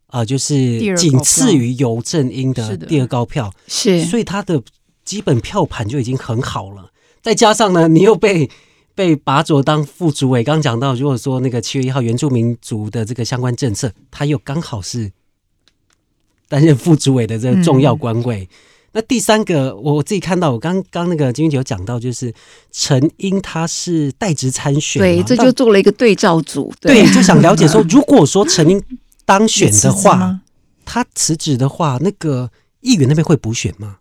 [0.09, 4.63] 啊，就是仅次于尤正英的第二高票，是，所以他的
[5.05, 6.91] 基本票盘就已经很好了。
[7.23, 8.49] 再加上呢，你又被
[8.95, 15.11] 被拔擢当副主委，刚讲到，如果说那个七月一号原住民族的这个相关政策，他又刚好是
[16.49, 18.49] 担任副主委的这个重要官位。
[18.93, 22.33] 那第三个，我自己看到，我刚刚那个金玉有讲到，就是
[22.71, 28.81] 陈英他是代职参选，对，这就做了一个对照组，对，就想了解说， 如果说陈英。
[29.27, 30.41] 当选的话，
[30.87, 33.99] 他辞职的话，那个议员那边会补选吗？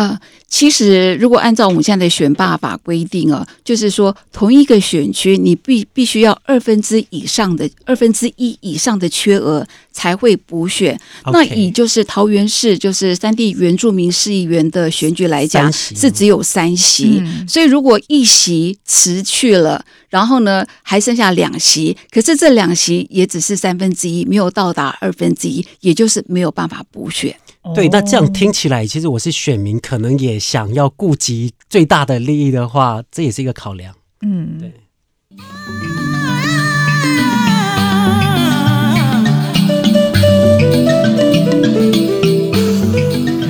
[0.00, 10.98] 呃，其实如果按照我们现在的选罢法规定啊，就是说同一个选区，你必必须要二分之以上的二分之一以上的缺额才会补选。
[11.26, 27.36] 那以就是桃园市就是三地原住民市议员的选举来讲，是只有三席，所以如果一席辞去了，然后呢还剩下两席，可是这两席也只是三分之一，没有到达二分之一，也就是没有办法补选。
[27.74, 33.94] 对，那这样听起来，其实我是选民，可能也想要顾及最大的利益的话，这也是一个考量。
[34.22, 34.72] 嗯，对。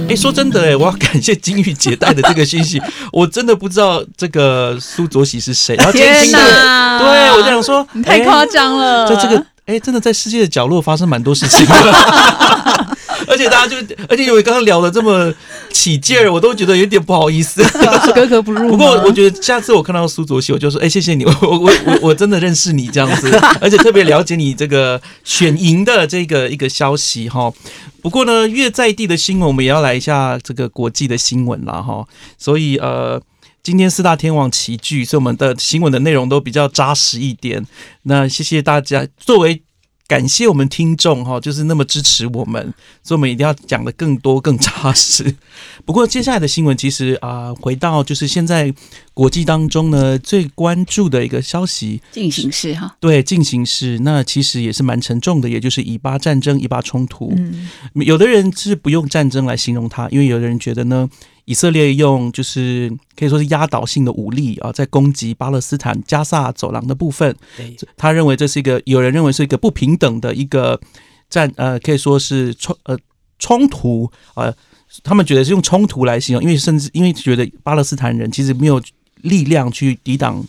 [0.08, 5.76] 哎，说真的，哎，我要感谢金玉姐带的这个信息， 我真的不知道这个苏卓喜是谁。
[5.76, 6.38] 然后今天听的，
[6.98, 11.74] 对我就想说，你太夸张了，在这个哎，真的在世界的角落发生蛮多事情的。
[13.28, 13.76] 而且大家就，
[14.08, 15.32] 而且因为刚刚聊的这么
[15.72, 17.62] 起劲儿，我都觉得有点不好意思，
[18.12, 18.70] 格格不入。
[18.70, 23.30] 不过我觉得下次我看到苏卓熙，我就说，哎，谢谢你，我我我我真的认识你这样子，
[23.60, 27.52] 而且特别了解你这个选赢的这个一个消息哈。
[28.02, 32.04] 不过呢，越在地的新闻，我们也要来一下这个国际的新闻了哈。
[32.36, 33.20] 所以呃，
[33.62, 37.66] 今天四大天王齐聚，所以我们的新闻的内容都比较扎实一点。
[38.02, 39.62] 那谢谢大家，作为。
[40.10, 42.60] 感谢我们听众哈，就是那么支持我们，
[43.00, 45.36] 所以我们一定要讲的更多、更扎实。
[45.86, 48.74] 不过接下来的新闻，其实啊，回到就是现在
[49.14, 57.32] 国际当中呢最关注的一个消息，进行式哈，对，进行式，那其实也是蛮沉重的，也就是以巴战争、以巴冲突。
[57.36, 61.08] 嗯，有的人是不用战争来形容它，因为有的人觉得呢。
[61.44, 67.34] 以色列用就是可以说是压倒性的武力啊，在攻击巴勒斯坦加萨走廊的部分。
[67.96, 70.80] 他认为这是一个有人认为是一个不平等的一个
[71.28, 72.96] 战呃，可以说是冲呃
[73.38, 74.54] 冲突呃，
[75.02, 78.80] 他们觉得是用冲突来形容，因为甚至因为觉得巴勒斯坦人其实没有
[79.22, 80.44] 力量去抵挡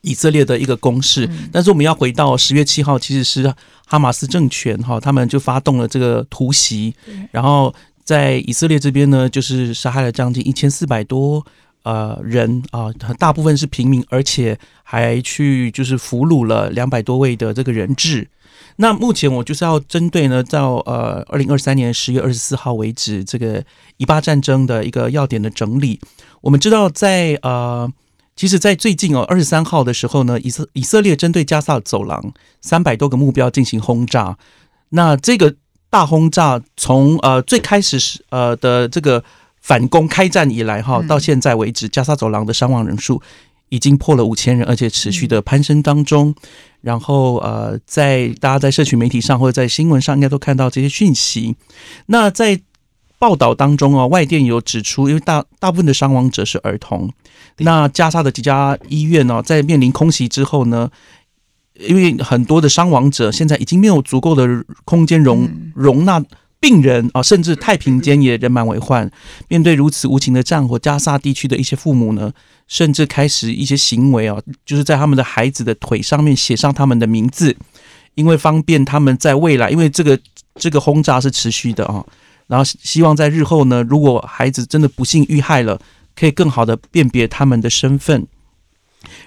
[0.00, 1.28] 以色列的一个攻势。
[1.52, 3.52] 但是我们要回到十月七号，其实是
[3.86, 6.94] 哈马斯政权哈，他们就发动了这个突袭，
[7.30, 7.74] 然后。
[8.06, 11.44] 在以色列这边呢，就是杀害了将近一千四百多
[11.82, 18.28] 呃人啊，大部分是平民，而且还去就是俘虏了两百多位的这个人质。
[18.76, 23.64] 那目前我就是要针对呢，到呃二零二三年十月二十四号为止，这个
[23.96, 25.98] 以巴战争的一个要点的整理。
[26.42, 27.92] 我们知道，在呃，
[28.36, 34.38] 其实，在最近哦二十三号的时候呢，以色以色列针对加萨走廊三百多个目标进行轰炸。
[34.90, 35.56] 那这个。
[35.96, 39.24] 大轰炸从呃最开始是呃的这个
[39.62, 43.22] 反攻开战以来哈，到现在为止，加沙走廊的伤亡人数
[43.70, 46.34] 已经破了五千人，而且持续的攀升当中。
[46.82, 51.56] 然后呃，在大家在社群媒体上或者在新闻上应该都看到这些讯息。
[52.04, 52.60] 那在
[53.18, 57.10] 报道当中啊，外电有指出，因为大大部分的伤亡者是儿童，
[57.56, 60.90] 那加沙的几家医院呢，在面临空袭之后呢。
[61.78, 64.46] 因为很多的伤亡者现在已经没有足够的
[64.84, 66.22] 空间容容纳
[66.58, 69.10] 病人啊，甚至太平间也人满为患。
[69.48, 72.32] 面对如此无情的战火，加沙地区的一些父母呢，
[72.66, 77.54] 甚至开始一些行为啊，就是在他们的孩子的腿上面写上他们的名字，
[78.14, 80.18] 因为方便他们在未来，因为这个
[80.54, 82.02] 这个轰炸是持续的啊，
[82.46, 85.78] 然后希望在日后呢，如果孩子真的不幸遇害了，
[86.16, 88.26] 可以更好的辨别他们的身份。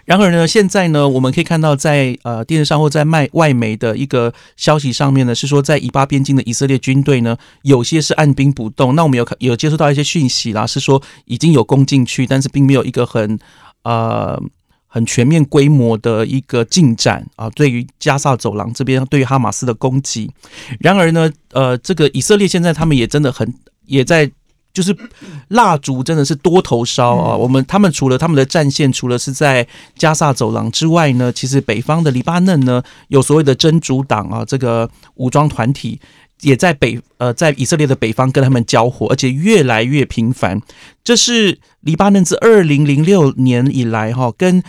[0.05, 8.95] 然而呢，现在呢，我们可以看到，在呃电视上或在卖外媒的一个消息上面呢，是说在以巴边境的以色列军队呢，有些是按兵不动。
[8.95, 13.39] 那我们有有接触到一些讯息啦，是说已经有攻进去，但是并没有一个很
[13.83, 14.41] 呃
[14.87, 17.49] 很全面规模的一个进展啊。
[17.51, 20.29] 对于加萨走廊这边，对于哈马斯的攻击。
[20.79, 23.53] 然而呢，呃，这个以色列现在他们也真的很
[23.85, 24.29] 也在。
[24.71, 24.95] 就是
[25.49, 27.35] 蜡烛真的是多头烧啊！
[27.35, 35.99] 我们他们除了他们的战线，除了是在加萨走廊之外呢，其实北方的黎巴嫩呢，有所谓的真主党啊，这个武装团体
[36.41, 40.61] 也在北呃，在以色列的北方跟他们交火，而且越来越频繁。
[41.03, 44.63] 这是黎巴嫩自二零零六年以来哈，跟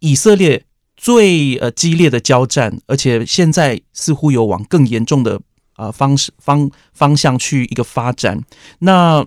[0.00, 5.40] 以色列最呃激烈的交战，而且现在似乎有往更严重的。
[5.76, 8.42] 啊，方式方方向去一个发展。
[8.80, 9.24] 那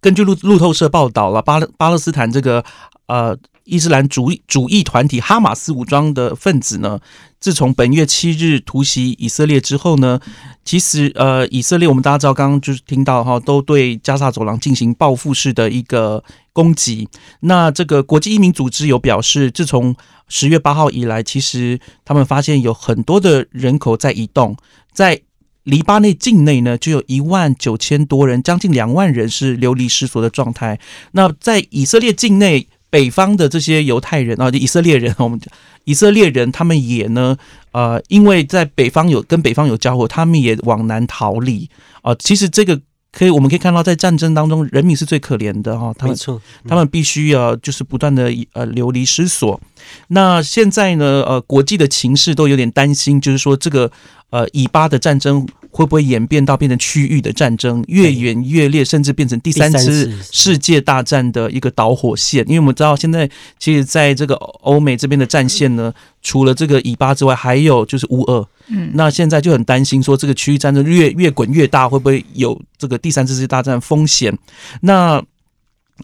[0.00, 2.64] 根据路路透社报道了，巴勒巴勒斯坦这个
[3.06, 7.00] 呃伊斯兰主义主义团体哈马斯武装的分子呢，
[7.40, 10.20] 自从本月七日突袭以色列之后呢，
[10.64, 16.22] 其实呃以色列我们大家知道，刚刚就是听到哈，都对加沙走廊进行报复式的一个
[16.52, 17.08] 攻击。
[17.40, 19.96] 那这个国际移民组织有表示，自从
[20.28, 24.56] 十月八号以来，其实他们发现有很多的人口在移动，
[24.92, 25.20] 在
[25.66, 30.78] 黎巴嫩境内呢，就有一万九千多人，将近两万人是流离失所的状态。
[31.12, 35.38] 那在以色列境内北方的这些犹太人啊，以色列人，我们
[35.84, 37.36] 以色列人他们也呢，
[37.72, 41.68] 呃，因为在北方有跟北方有交火，他们也往南逃离
[42.02, 42.14] 啊。
[42.14, 42.80] 其实这个
[43.12, 45.92] 可以，我们可以看到，在战争当中，人民是最可怜的哈。
[46.02, 49.60] 没错，他们必须要就是不断的呃流离失所。
[50.08, 53.90] 那现在呢，呃，国际的情势都有点担心，就是说这个
[54.30, 55.46] 呃以巴的战争。
[55.76, 62.42] 会不会演变到变成区域的战争，越演越烈，甚至变成第三次次世界大战的一个导火线？
[62.48, 68.48] 因为我们知道现在其实在这个欧美这边的战线呢，除了这个以巴之外，还有就是乌俄。
[68.68, 74.34] 嗯，那现在就很担心说，这个区域战争越越滚越大，会不会有这个第三次世界大战风险？
[74.80, 75.22] 那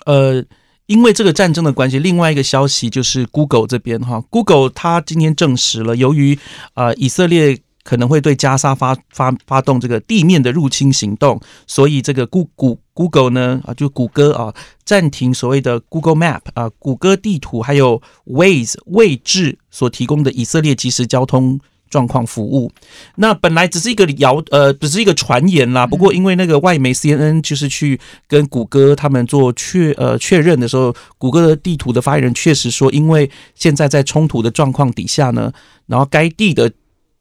[0.04, 0.44] 呃，
[0.84, 6.38] 因为这个战争的关系，另外一个消息就是 Google 这边哈，Google 它今天证实了，由于
[6.74, 7.58] 呃以色列。
[7.84, 14.54] 可能会对加沙发发发动这个地面的入侵行动，所以这个 Google Google 呢啊，就谷歌啊，
[14.84, 21.58] 暂停所谓的 Google Map 啊，谷歌地图还有 Waze 位置所提供的以色列即时交通
[21.90, 22.70] 状况服务。
[23.16, 25.86] 那本来只是一个谣呃，只是一个传言啦。
[25.86, 35.52] 不过因为那个外媒 CNN 就是去跟谷歌他们做确呃确认的时候，谷歌的地图的发言人确实说，因为现在在冲突的状况底下呢，
[35.86, 36.70] 然后该地的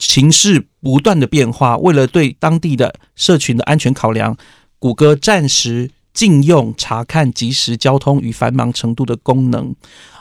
[0.01, 4.35] 情势不断的变化，为了对当地的社群的安全考量，
[4.79, 9.75] 谷歌暂时禁用查看即时交通与繁忙程度的功能。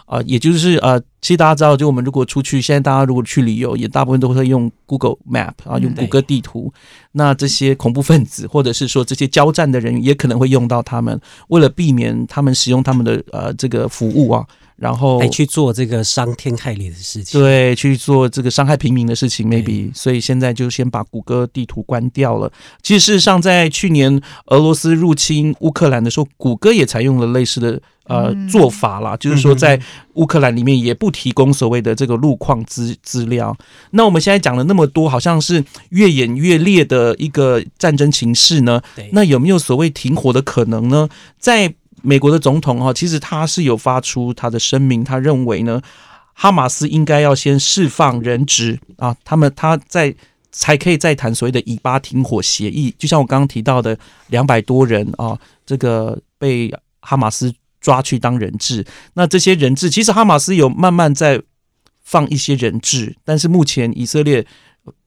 [0.04, 6.72] 啊，也就是呃，其实大家知道，就我们如果出去，现在大家如果去旅游，也大部分都会用 Google Map 啊，用谷歌地图。
[7.12, 14.44] 那这些恐怖分子，或者是说这些交战的人员，也可能会用到他们，为了避免他们使用他们的呃这个服务啊，
[14.80, 17.38] 然后来去做这个伤天害理的事情。
[17.38, 22.50] 对，去做这个伤害平民的事情，maybe，所以现在就先把谷歌地图关掉了。
[22.82, 29.78] 其实事实上，在去年俄罗斯入侵乌克兰的时候，谷歌也采用了类似的呃嗯做法啦，就是说在
[30.14, 33.54] 乌克兰里面也不提供所谓的这个路况资资料。
[33.90, 38.80] 那我们现在讲了那么多，好像是越演越烈的一个战争情势呢。
[39.12, 41.06] 那有没有所谓停火的可能呢？
[41.38, 45.80] 在美国的总统哈，其实他是有发出他的声明，他认为呢，
[46.34, 50.14] 哈马斯应该要先释放人质啊，他们他在
[50.52, 52.94] 才可以再谈所谓的以巴停火协议。
[52.98, 53.98] 就像我刚刚提到的，
[54.28, 58.84] 两百多人啊，这个被哈马斯抓去当人质。
[59.14, 61.40] 那这些人质，其实哈马斯有慢慢在
[62.02, 64.44] 放一些人质，但是目前以色列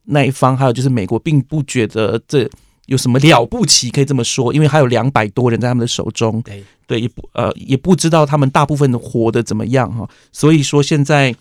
[0.05, 2.49] 那一方还有就是美国，并不觉得这
[2.87, 6.41] 有什么了不起，可以这么说，因为还有两百多人在他们的手中。
[6.41, 11.33] 对，对，也不呃也不知道他们大部分活得怎么样哈，所以说现在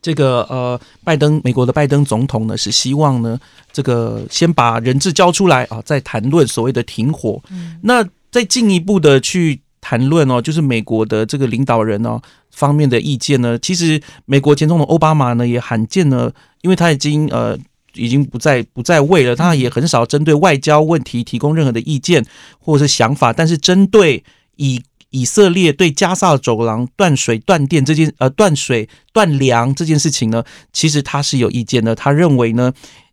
[0.00, 3.38] 这个呃拜登美国的拜登总统呢是希望呢
[3.72, 7.42] 这个先把人质交出来啊，再谈论所谓的停火。
[7.82, 12.18] 那再进一步的去谈论哦，就是美国的这个领导人哦
[12.50, 17.58] 方面的意见呢，其实美国前总统奥巴马呢也罕见呢，因为他已经呃。
[17.94, 22.24] 已经不再不再为了，他也很少针对外交问题提供任何的意见
[22.58, 24.22] 或者是想法，但是针对
[24.56, 31.94] 以以色列对加萨走廊断水断电这件呃断水断粮这件事情呢，其实他是有意见的。
[31.94, 32.72] 他认为呢，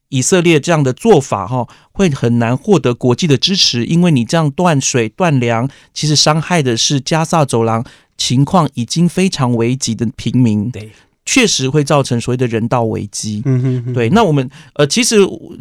[0.10, 7.86] 以色列这样的做法哈、会很难获得国际的支持，因为你这样断水断粮，其实伤害的是加萨走廊
[8.18, 10.92] 情况已经非常危急的平民，对，
[11.32, 13.42] 确实会造成所谓的人道危机。
[13.46, 15.16] 嗯哼哼，对，那我们呃，其实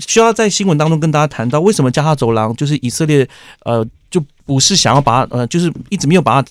[0.04, 3.24] 需要在新闻当中跟大家谈到，为什么加沙走廊就是以色列
[3.64, 6.48] 呃，就不是想要把它呃，就是一直没有把它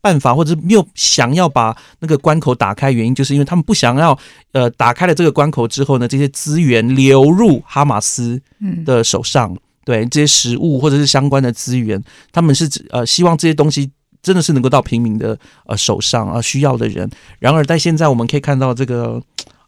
[0.00, 4.18] 办法，或者是没有想要把那个关口打开，原因就是因为他们不想要
[4.52, 8.82] 呃，打开了这个关口之后呢，这些资源流入哈马斯嗯。
[8.82, 9.54] 的手上，
[9.84, 12.02] 对这些食物或者是相关的资源，
[12.32, 13.90] 他们是指呃希望这些东西
[14.24, 17.08] 真的是能够到平民的呃手上啊、需要的人。
[17.38, 19.22] 然而在现在我们可以看到这个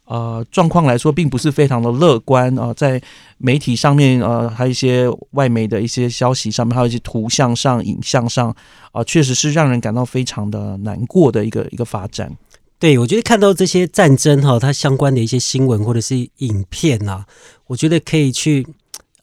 [0.05, 3.01] 呃状况来说，并不是非常的乐观啊、在
[3.37, 8.53] 媒体上面呃还有一些外媒的一些消息上面，还有一些图像上、影像上
[8.91, 12.35] 啊、确实是让人感到非常的难过的一个一个发展。
[12.79, 17.25] 对，我觉得看到这些战争哈，它相关的一些新闻或者是影片啊，
[17.67, 18.67] 我觉得可以去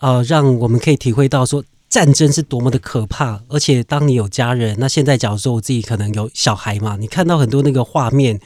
[0.00, 1.62] 呃，让我们可以体会到说
[1.94, 3.40] 战争是多么的可怕。
[3.48, 8.40] 而且当你有家人，那现在假如说我自己可能有小孩嘛，你看到很多那个画面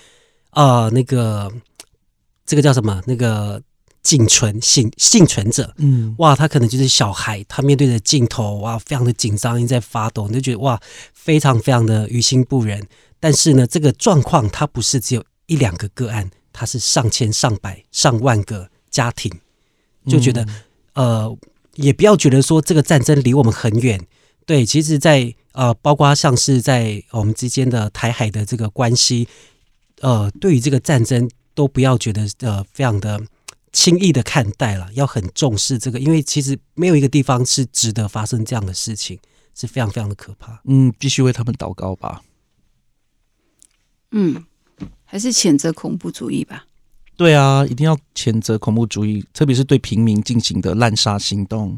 [0.51, 1.51] 啊、呃那个
[2.45, 3.03] 这个叫什么？
[3.07, 3.63] 那个
[4.03, 10.79] 幸存幸幸存者，嗯，哇，他可能就是小孩，他面对着镜头，哇，非常的紧张，一直在发抖，你就觉得哇，
[11.15, 12.87] 非常非常的于心不忍。
[13.21, 19.31] 但是呢，这个状况它不是只有一两个个案，它是上千、上百、上万个家庭，
[20.07, 20.47] 就觉得、
[20.95, 21.37] 呃，
[21.79, 24.05] 也不要觉得说这个战争离我们很远。
[24.45, 29.29] 对，其实在，呃，包括像是在我们之间的台海的这个关系，
[30.01, 33.21] 呃，对于这个战争都不要觉得呃非常的
[33.73, 39.19] 轻易的看待了，要很重视这个，因为其实没有一个地方是值得发生这样的事情，
[39.55, 40.61] 是非常非常的可怕。
[40.65, 42.23] 嗯，必须为他们祷告吧。
[44.11, 44.45] 嗯，
[45.05, 46.65] 还是谴责恐怖主义吧。
[47.19, 51.77] 对啊，一定要谴责恐怖主义，特别是对平民进行的滥杀行动。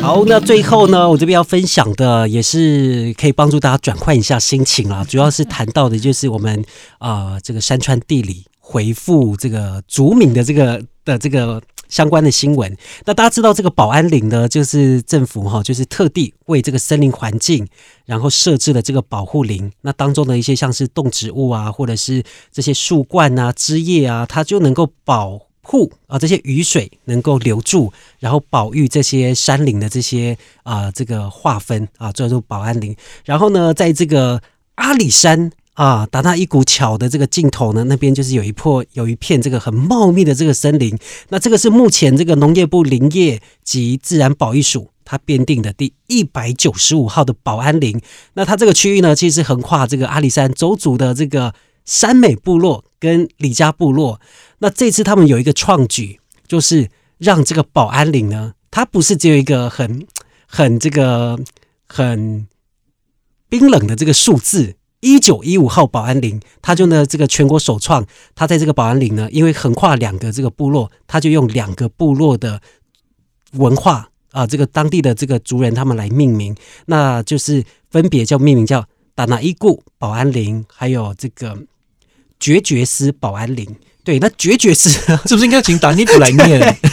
[0.00, 5.04] 好，那最后呢，我这边要分享的也是可以帮助大家转换一下心情啊。
[5.04, 6.64] 主要是谈到的就是我们
[6.96, 11.60] 啊、呃这个山川地理回复这个族民的这个的这个
[11.90, 12.74] 相关的新闻。
[13.04, 17.66] 那大家知道这个保安林呢，就是政府哈，就是特地为这个森林环境，
[18.06, 19.70] 然后设置了这个保护林。
[19.82, 32.96] 那当中的一些像是动植物啊，或者是这些树冠啊、枝叶啊，它就能够保护啊这些雨水能够留住，然后保育这些山林的这些啊、这个划分啊，叫做保安林。
[33.24, 34.40] 然后呢，在这个
[34.76, 35.50] 阿里山。
[35.74, 40.98] 啊，达到一股桥的这个尽头呢，那边就是有一破有一片这个很茂密的这个森林。
[41.30, 47.98] 那这个是目前这个农业部林业及自然保育署它编定的第一百九十五号的保安林。
[48.34, 51.54] 那它这个区域呢，其实横跨这个阿里山周族的这个
[51.86, 54.20] 山美部落跟李家部落。
[54.58, 60.06] 那这次他们有一个创举，就是让这个保安林呢，它不是只有一个很
[60.46, 61.38] 很这个
[61.86, 62.46] 很
[63.48, 64.74] 冰冷的这个数字。
[65.00, 72.60] 一九一五号保安林，他就呢这个全国首创，他在这个保安林呢，因为横跨两个这个部落，他就用两个部落的
[73.52, 76.54] 文化啊、这个当地的这个族人他们来命名，
[76.86, 81.58] 那就是分别叫命名叫达那伊固保安林，还有这个
[82.38, 83.66] 绝绝斯保安林。
[84.04, 84.88] 对，那绝绝斯
[85.26, 86.78] 是不是应该请达尼普来念？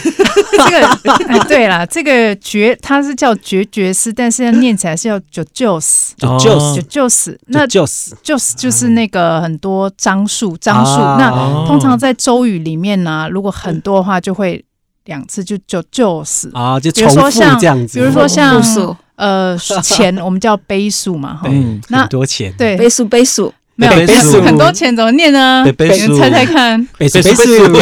[0.52, 0.86] 这个、
[1.28, 7.38] 哎、对啦，这个绝它是叫绝绝斯，但是念起来是要九九斯，就哦就是九九斯。
[7.46, 11.00] 那就是就是就是那个很多樟树，樟树。
[11.00, 11.16] 啊。
[11.18, 14.64] 那哦通常在周语里面呢、如果很多的话，就会
[15.04, 16.50] 两次就就就是。
[16.54, 18.96] 啊，就比重复如说像这样子，比如说像复数。
[19.18, 21.48] 呃钱，我们叫杯数嘛，哈。
[21.50, 25.62] 嗯，那很多钱，对，杯数杯数，没有很多钱怎么念呢？
[25.64, 27.72] 你们猜猜看，贝斯贝贝斯斯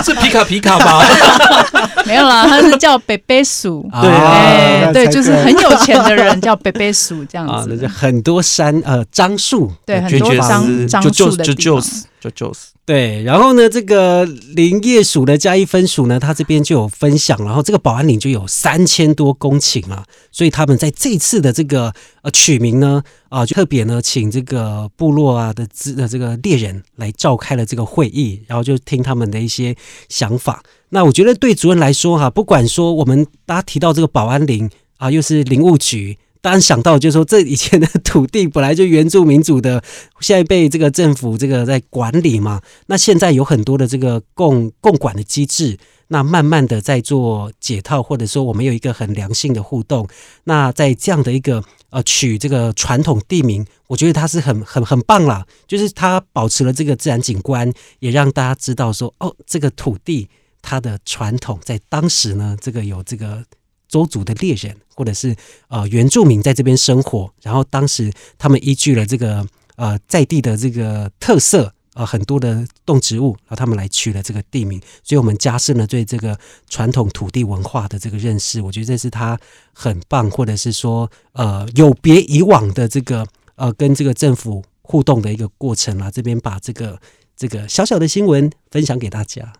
[0.02, 1.02] 是皮卡皮卡吧？
[2.06, 3.86] 没有啦，他是叫北北鼠。
[4.00, 7.86] 对对，就是很有钱的人叫北北鼠这样子就。
[7.86, 11.56] 很多山呃樟树，对，很多樟斯樟就就就树的地方。
[11.56, 12.70] 就是就就是。
[12.84, 20.02] 对，然后呢，这个林业署的加一分署呢，他这边就有分享，然后这个保安岭就有三千多公顷啊，
[20.32, 21.92] 所以他们在这次的这个
[22.22, 29.76] 呃取名呢，啊、就特别呢请这个部落啊的资的这个猎人来召开了这个会议，然后就听他们的一些
[30.08, 30.62] 想法。
[30.88, 36.16] 那我觉得对主人来说哈、不管说我们大家提到这个保安林啊，又是林务局。
[36.40, 39.82] 当然想到就是说，这以前的土地本来就原住民族的，
[40.20, 45.76] 现在被这个政府这个在管理嘛，那现在有很多的这个共共管的机制，
[46.08, 50.08] 那慢慢的在做解套，或者说我们有一个很良性的互动。
[50.44, 60.28] 那在这样的一个呃取这个传统地名，我觉得它是很很很棒啦，就是它保持了这个自然景观，也让大家知道说哦，这个土地
[60.62, 63.44] 它的传统在当时呢，这个有这个。
[63.88, 65.34] 周族的猎人，或者是
[65.68, 69.44] 呃原住民在这边生活，然后当时他们依据了这个
[69.76, 78.60] 呃在地的这个特色，呃很多的动植物，然后他们来取了这个地名，所以我们加深了对这个传统土地文化的这个认识。
[78.60, 79.38] 我觉得这是他
[79.72, 83.26] 很棒，或者是说呃有别以往的这个
[83.56, 86.10] 呃跟这个政府互动的一个过程啦。
[86.10, 87.00] 这边把这个
[87.36, 89.52] 这个小小的新闻分享给大家。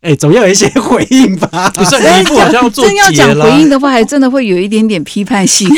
[0.00, 1.70] 对，哎，总要有一些回应吧？
[1.74, 5.68] 不是你一副好像要做真要结讲回应，的话，还真的会有一点点批判性。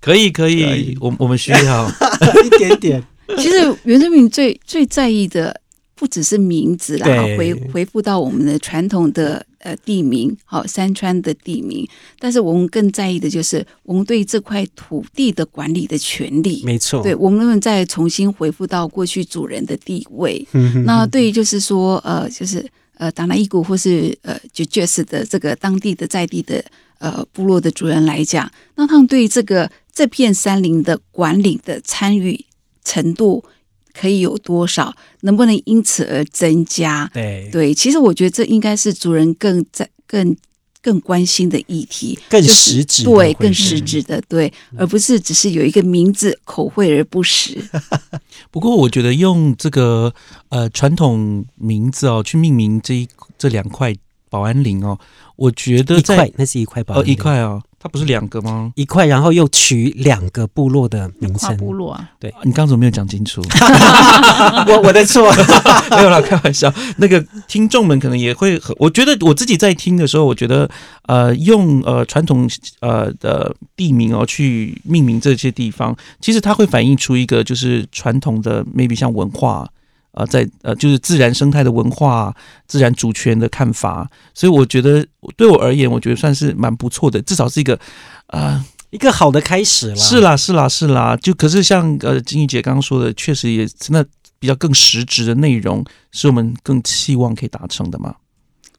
[0.00, 1.92] 可以可可以以，我我们需要。
[2.44, 3.02] 一点点。
[3.38, 5.60] 其实袁振平最最在意的
[6.02, 11.88] 不只是名字啦，对回回复到我们的传统的呃地名，好山川的地名，
[12.18, 16.60] 但是我们更在意的就是我们对这块土地的管理的权利。
[16.64, 20.44] 没错，对，我们能不能再重新回复到过去主人的地位？
[20.54, 26.64] 嗯那对于就是说，呃，就是呃，达拉伊古或是呃 j j s 的这个当地的在地的
[26.98, 32.44] 呃部落的主人来讲，那他们对这个这片山林的管理的参与
[32.84, 33.44] 程度
[33.92, 34.94] 可以有多少？
[35.20, 37.10] 能不能因此而增加？
[37.12, 40.36] 对对，其实我觉得这应该是族人更在更
[40.80, 47.56] 更关心的议题，更就是实质的对，更是实质的对，而不是只是有一个名字口惠而不实。
[48.50, 50.12] 不过我觉得用这个
[50.48, 53.94] 呃传统名字哦去命名这一这两块
[54.28, 54.98] 保安林哦，
[55.36, 58.70] 我觉得在一块，那是一块保呃安林一块哦，它不是两个吗？
[58.76, 61.56] 一块，然后又取两个部落的名跨称。
[61.56, 63.42] 部落啊，对你刚刚怎么没有讲清楚？
[64.68, 65.28] 我我的错，
[65.90, 66.72] 没有啦，开玩笑。
[66.98, 70.70] 那个听众们可能也会很，我觉得我自己在听的时候，我觉得
[71.08, 79.68] 呃，用呃传统呃的地名哦去命名这些地方，其实它会反映出一个就是传统的 maybe 像文化。
[80.12, 82.34] 呃，在呃，就是自然生态的文化、
[82.66, 85.06] 自然主权的看法，所以我觉得
[85.36, 87.78] 对我而言，我觉得算是蛮不错的，至少是一个，
[88.26, 89.96] 呃，一个好的开始了。
[89.96, 91.16] 是啦，是啦，是啦。
[91.16, 94.06] 就可是像呃金玉姐刚刚说的，确实也真的
[94.38, 98.14] 比较更实质的内容，是我们更期望可以达成的嘛。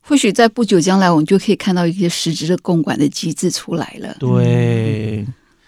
[0.06, 4.14] 或许在不久将来，我们就可以看到一些实质的共管的机制出来了。
[4.20, 5.26] 对，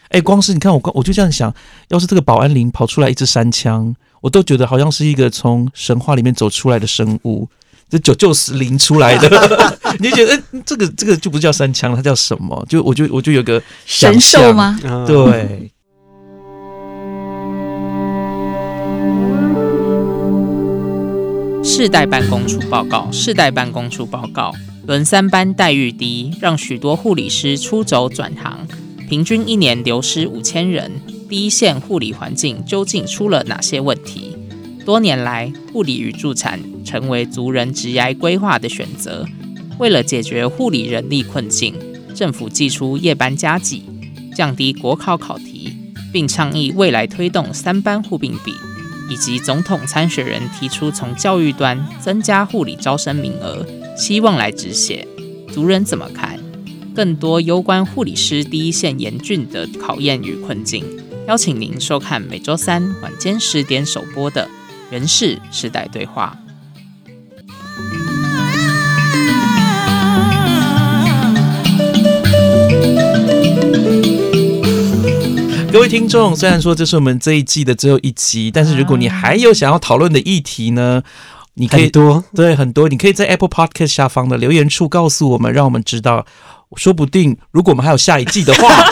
[0.09, 1.51] 哎、光是你看我光我就这样想，
[1.87, 3.95] 要是这个保安林跑出来一支山枪，
[4.25, 7.47] 我都觉得好像是一个从神话里面走出来的生物。
[7.87, 9.29] 这九九十零出来的，
[10.01, 12.65] 你就觉得，哎、这个这个就不叫三枪了，它叫什么？
[12.67, 14.55] 就我就我就有个神兽象？
[14.55, 14.79] 吗？
[14.83, 15.69] 嗯，对，
[21.63, 24.51] 世代办公处报告，世代办公处报告，
[24.87, 28.67] 轮三班待遇低，让许多护理师出走转行，
[29.07, 30.91] 平均一年流失五千人。
[31.27, 34.37] 第一线护理环境究竟出了哪些问题？
[34.85, 39.25] 多年来，护理与助产成为族人职涯规划的选择。
[39.79, 41.73] 为了解决护理人力困境，
[42.13, 43.83] 政府寄出夜班加给，
[44.35, 45.73] 降低国考考题，
[46.13, 48.53] 并倡议未来推动三班护病比。
[49.07, 53.63] 以及总统参选人提出从教育端增加护理招生名额，
[53.95, 55.07] 希望来止血。
[55.53, 56.39] 族人怎么看？
[56.95, 60.83] 更多攸关护理师第一线严峻的考验与困境，
[61.27, 64.47] 邀请您收看每周三晚间十点首播的
[64.91, 66.37] 《人事时代对话》。
[75.73, 81.01] 各位听众，虽然说这是我们这一季的最后一集，但是如果你还有想要讨论的议题呢，
[81.55, 86.27] 你可以很多对很多，你可以在 Apple Podcast 下方的留言处告诉我们，让我们知道。
[86.75, 88.85] 说不定，如果我们还有下一季的话，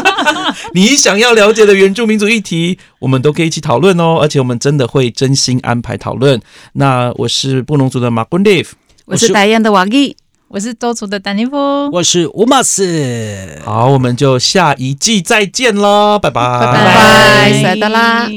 [0.74, 4.18] 你想要了解的原住民族议题，我们都可以一起讨论哦。
[4.20, 6.40] 而且我们真的会真心安排讨论。
[6.74, 8.68] 那我是布农族的马坤 Dave，
[9.06, 10.16] 我是戴燕的瓦吉，
[10.48, 13.60] 我是周族的丹尼夫，我是乌马斯。
[13.64, 18.32] 好，我们就下一季再见喽，拜拜，拜拜拜塞达拉拜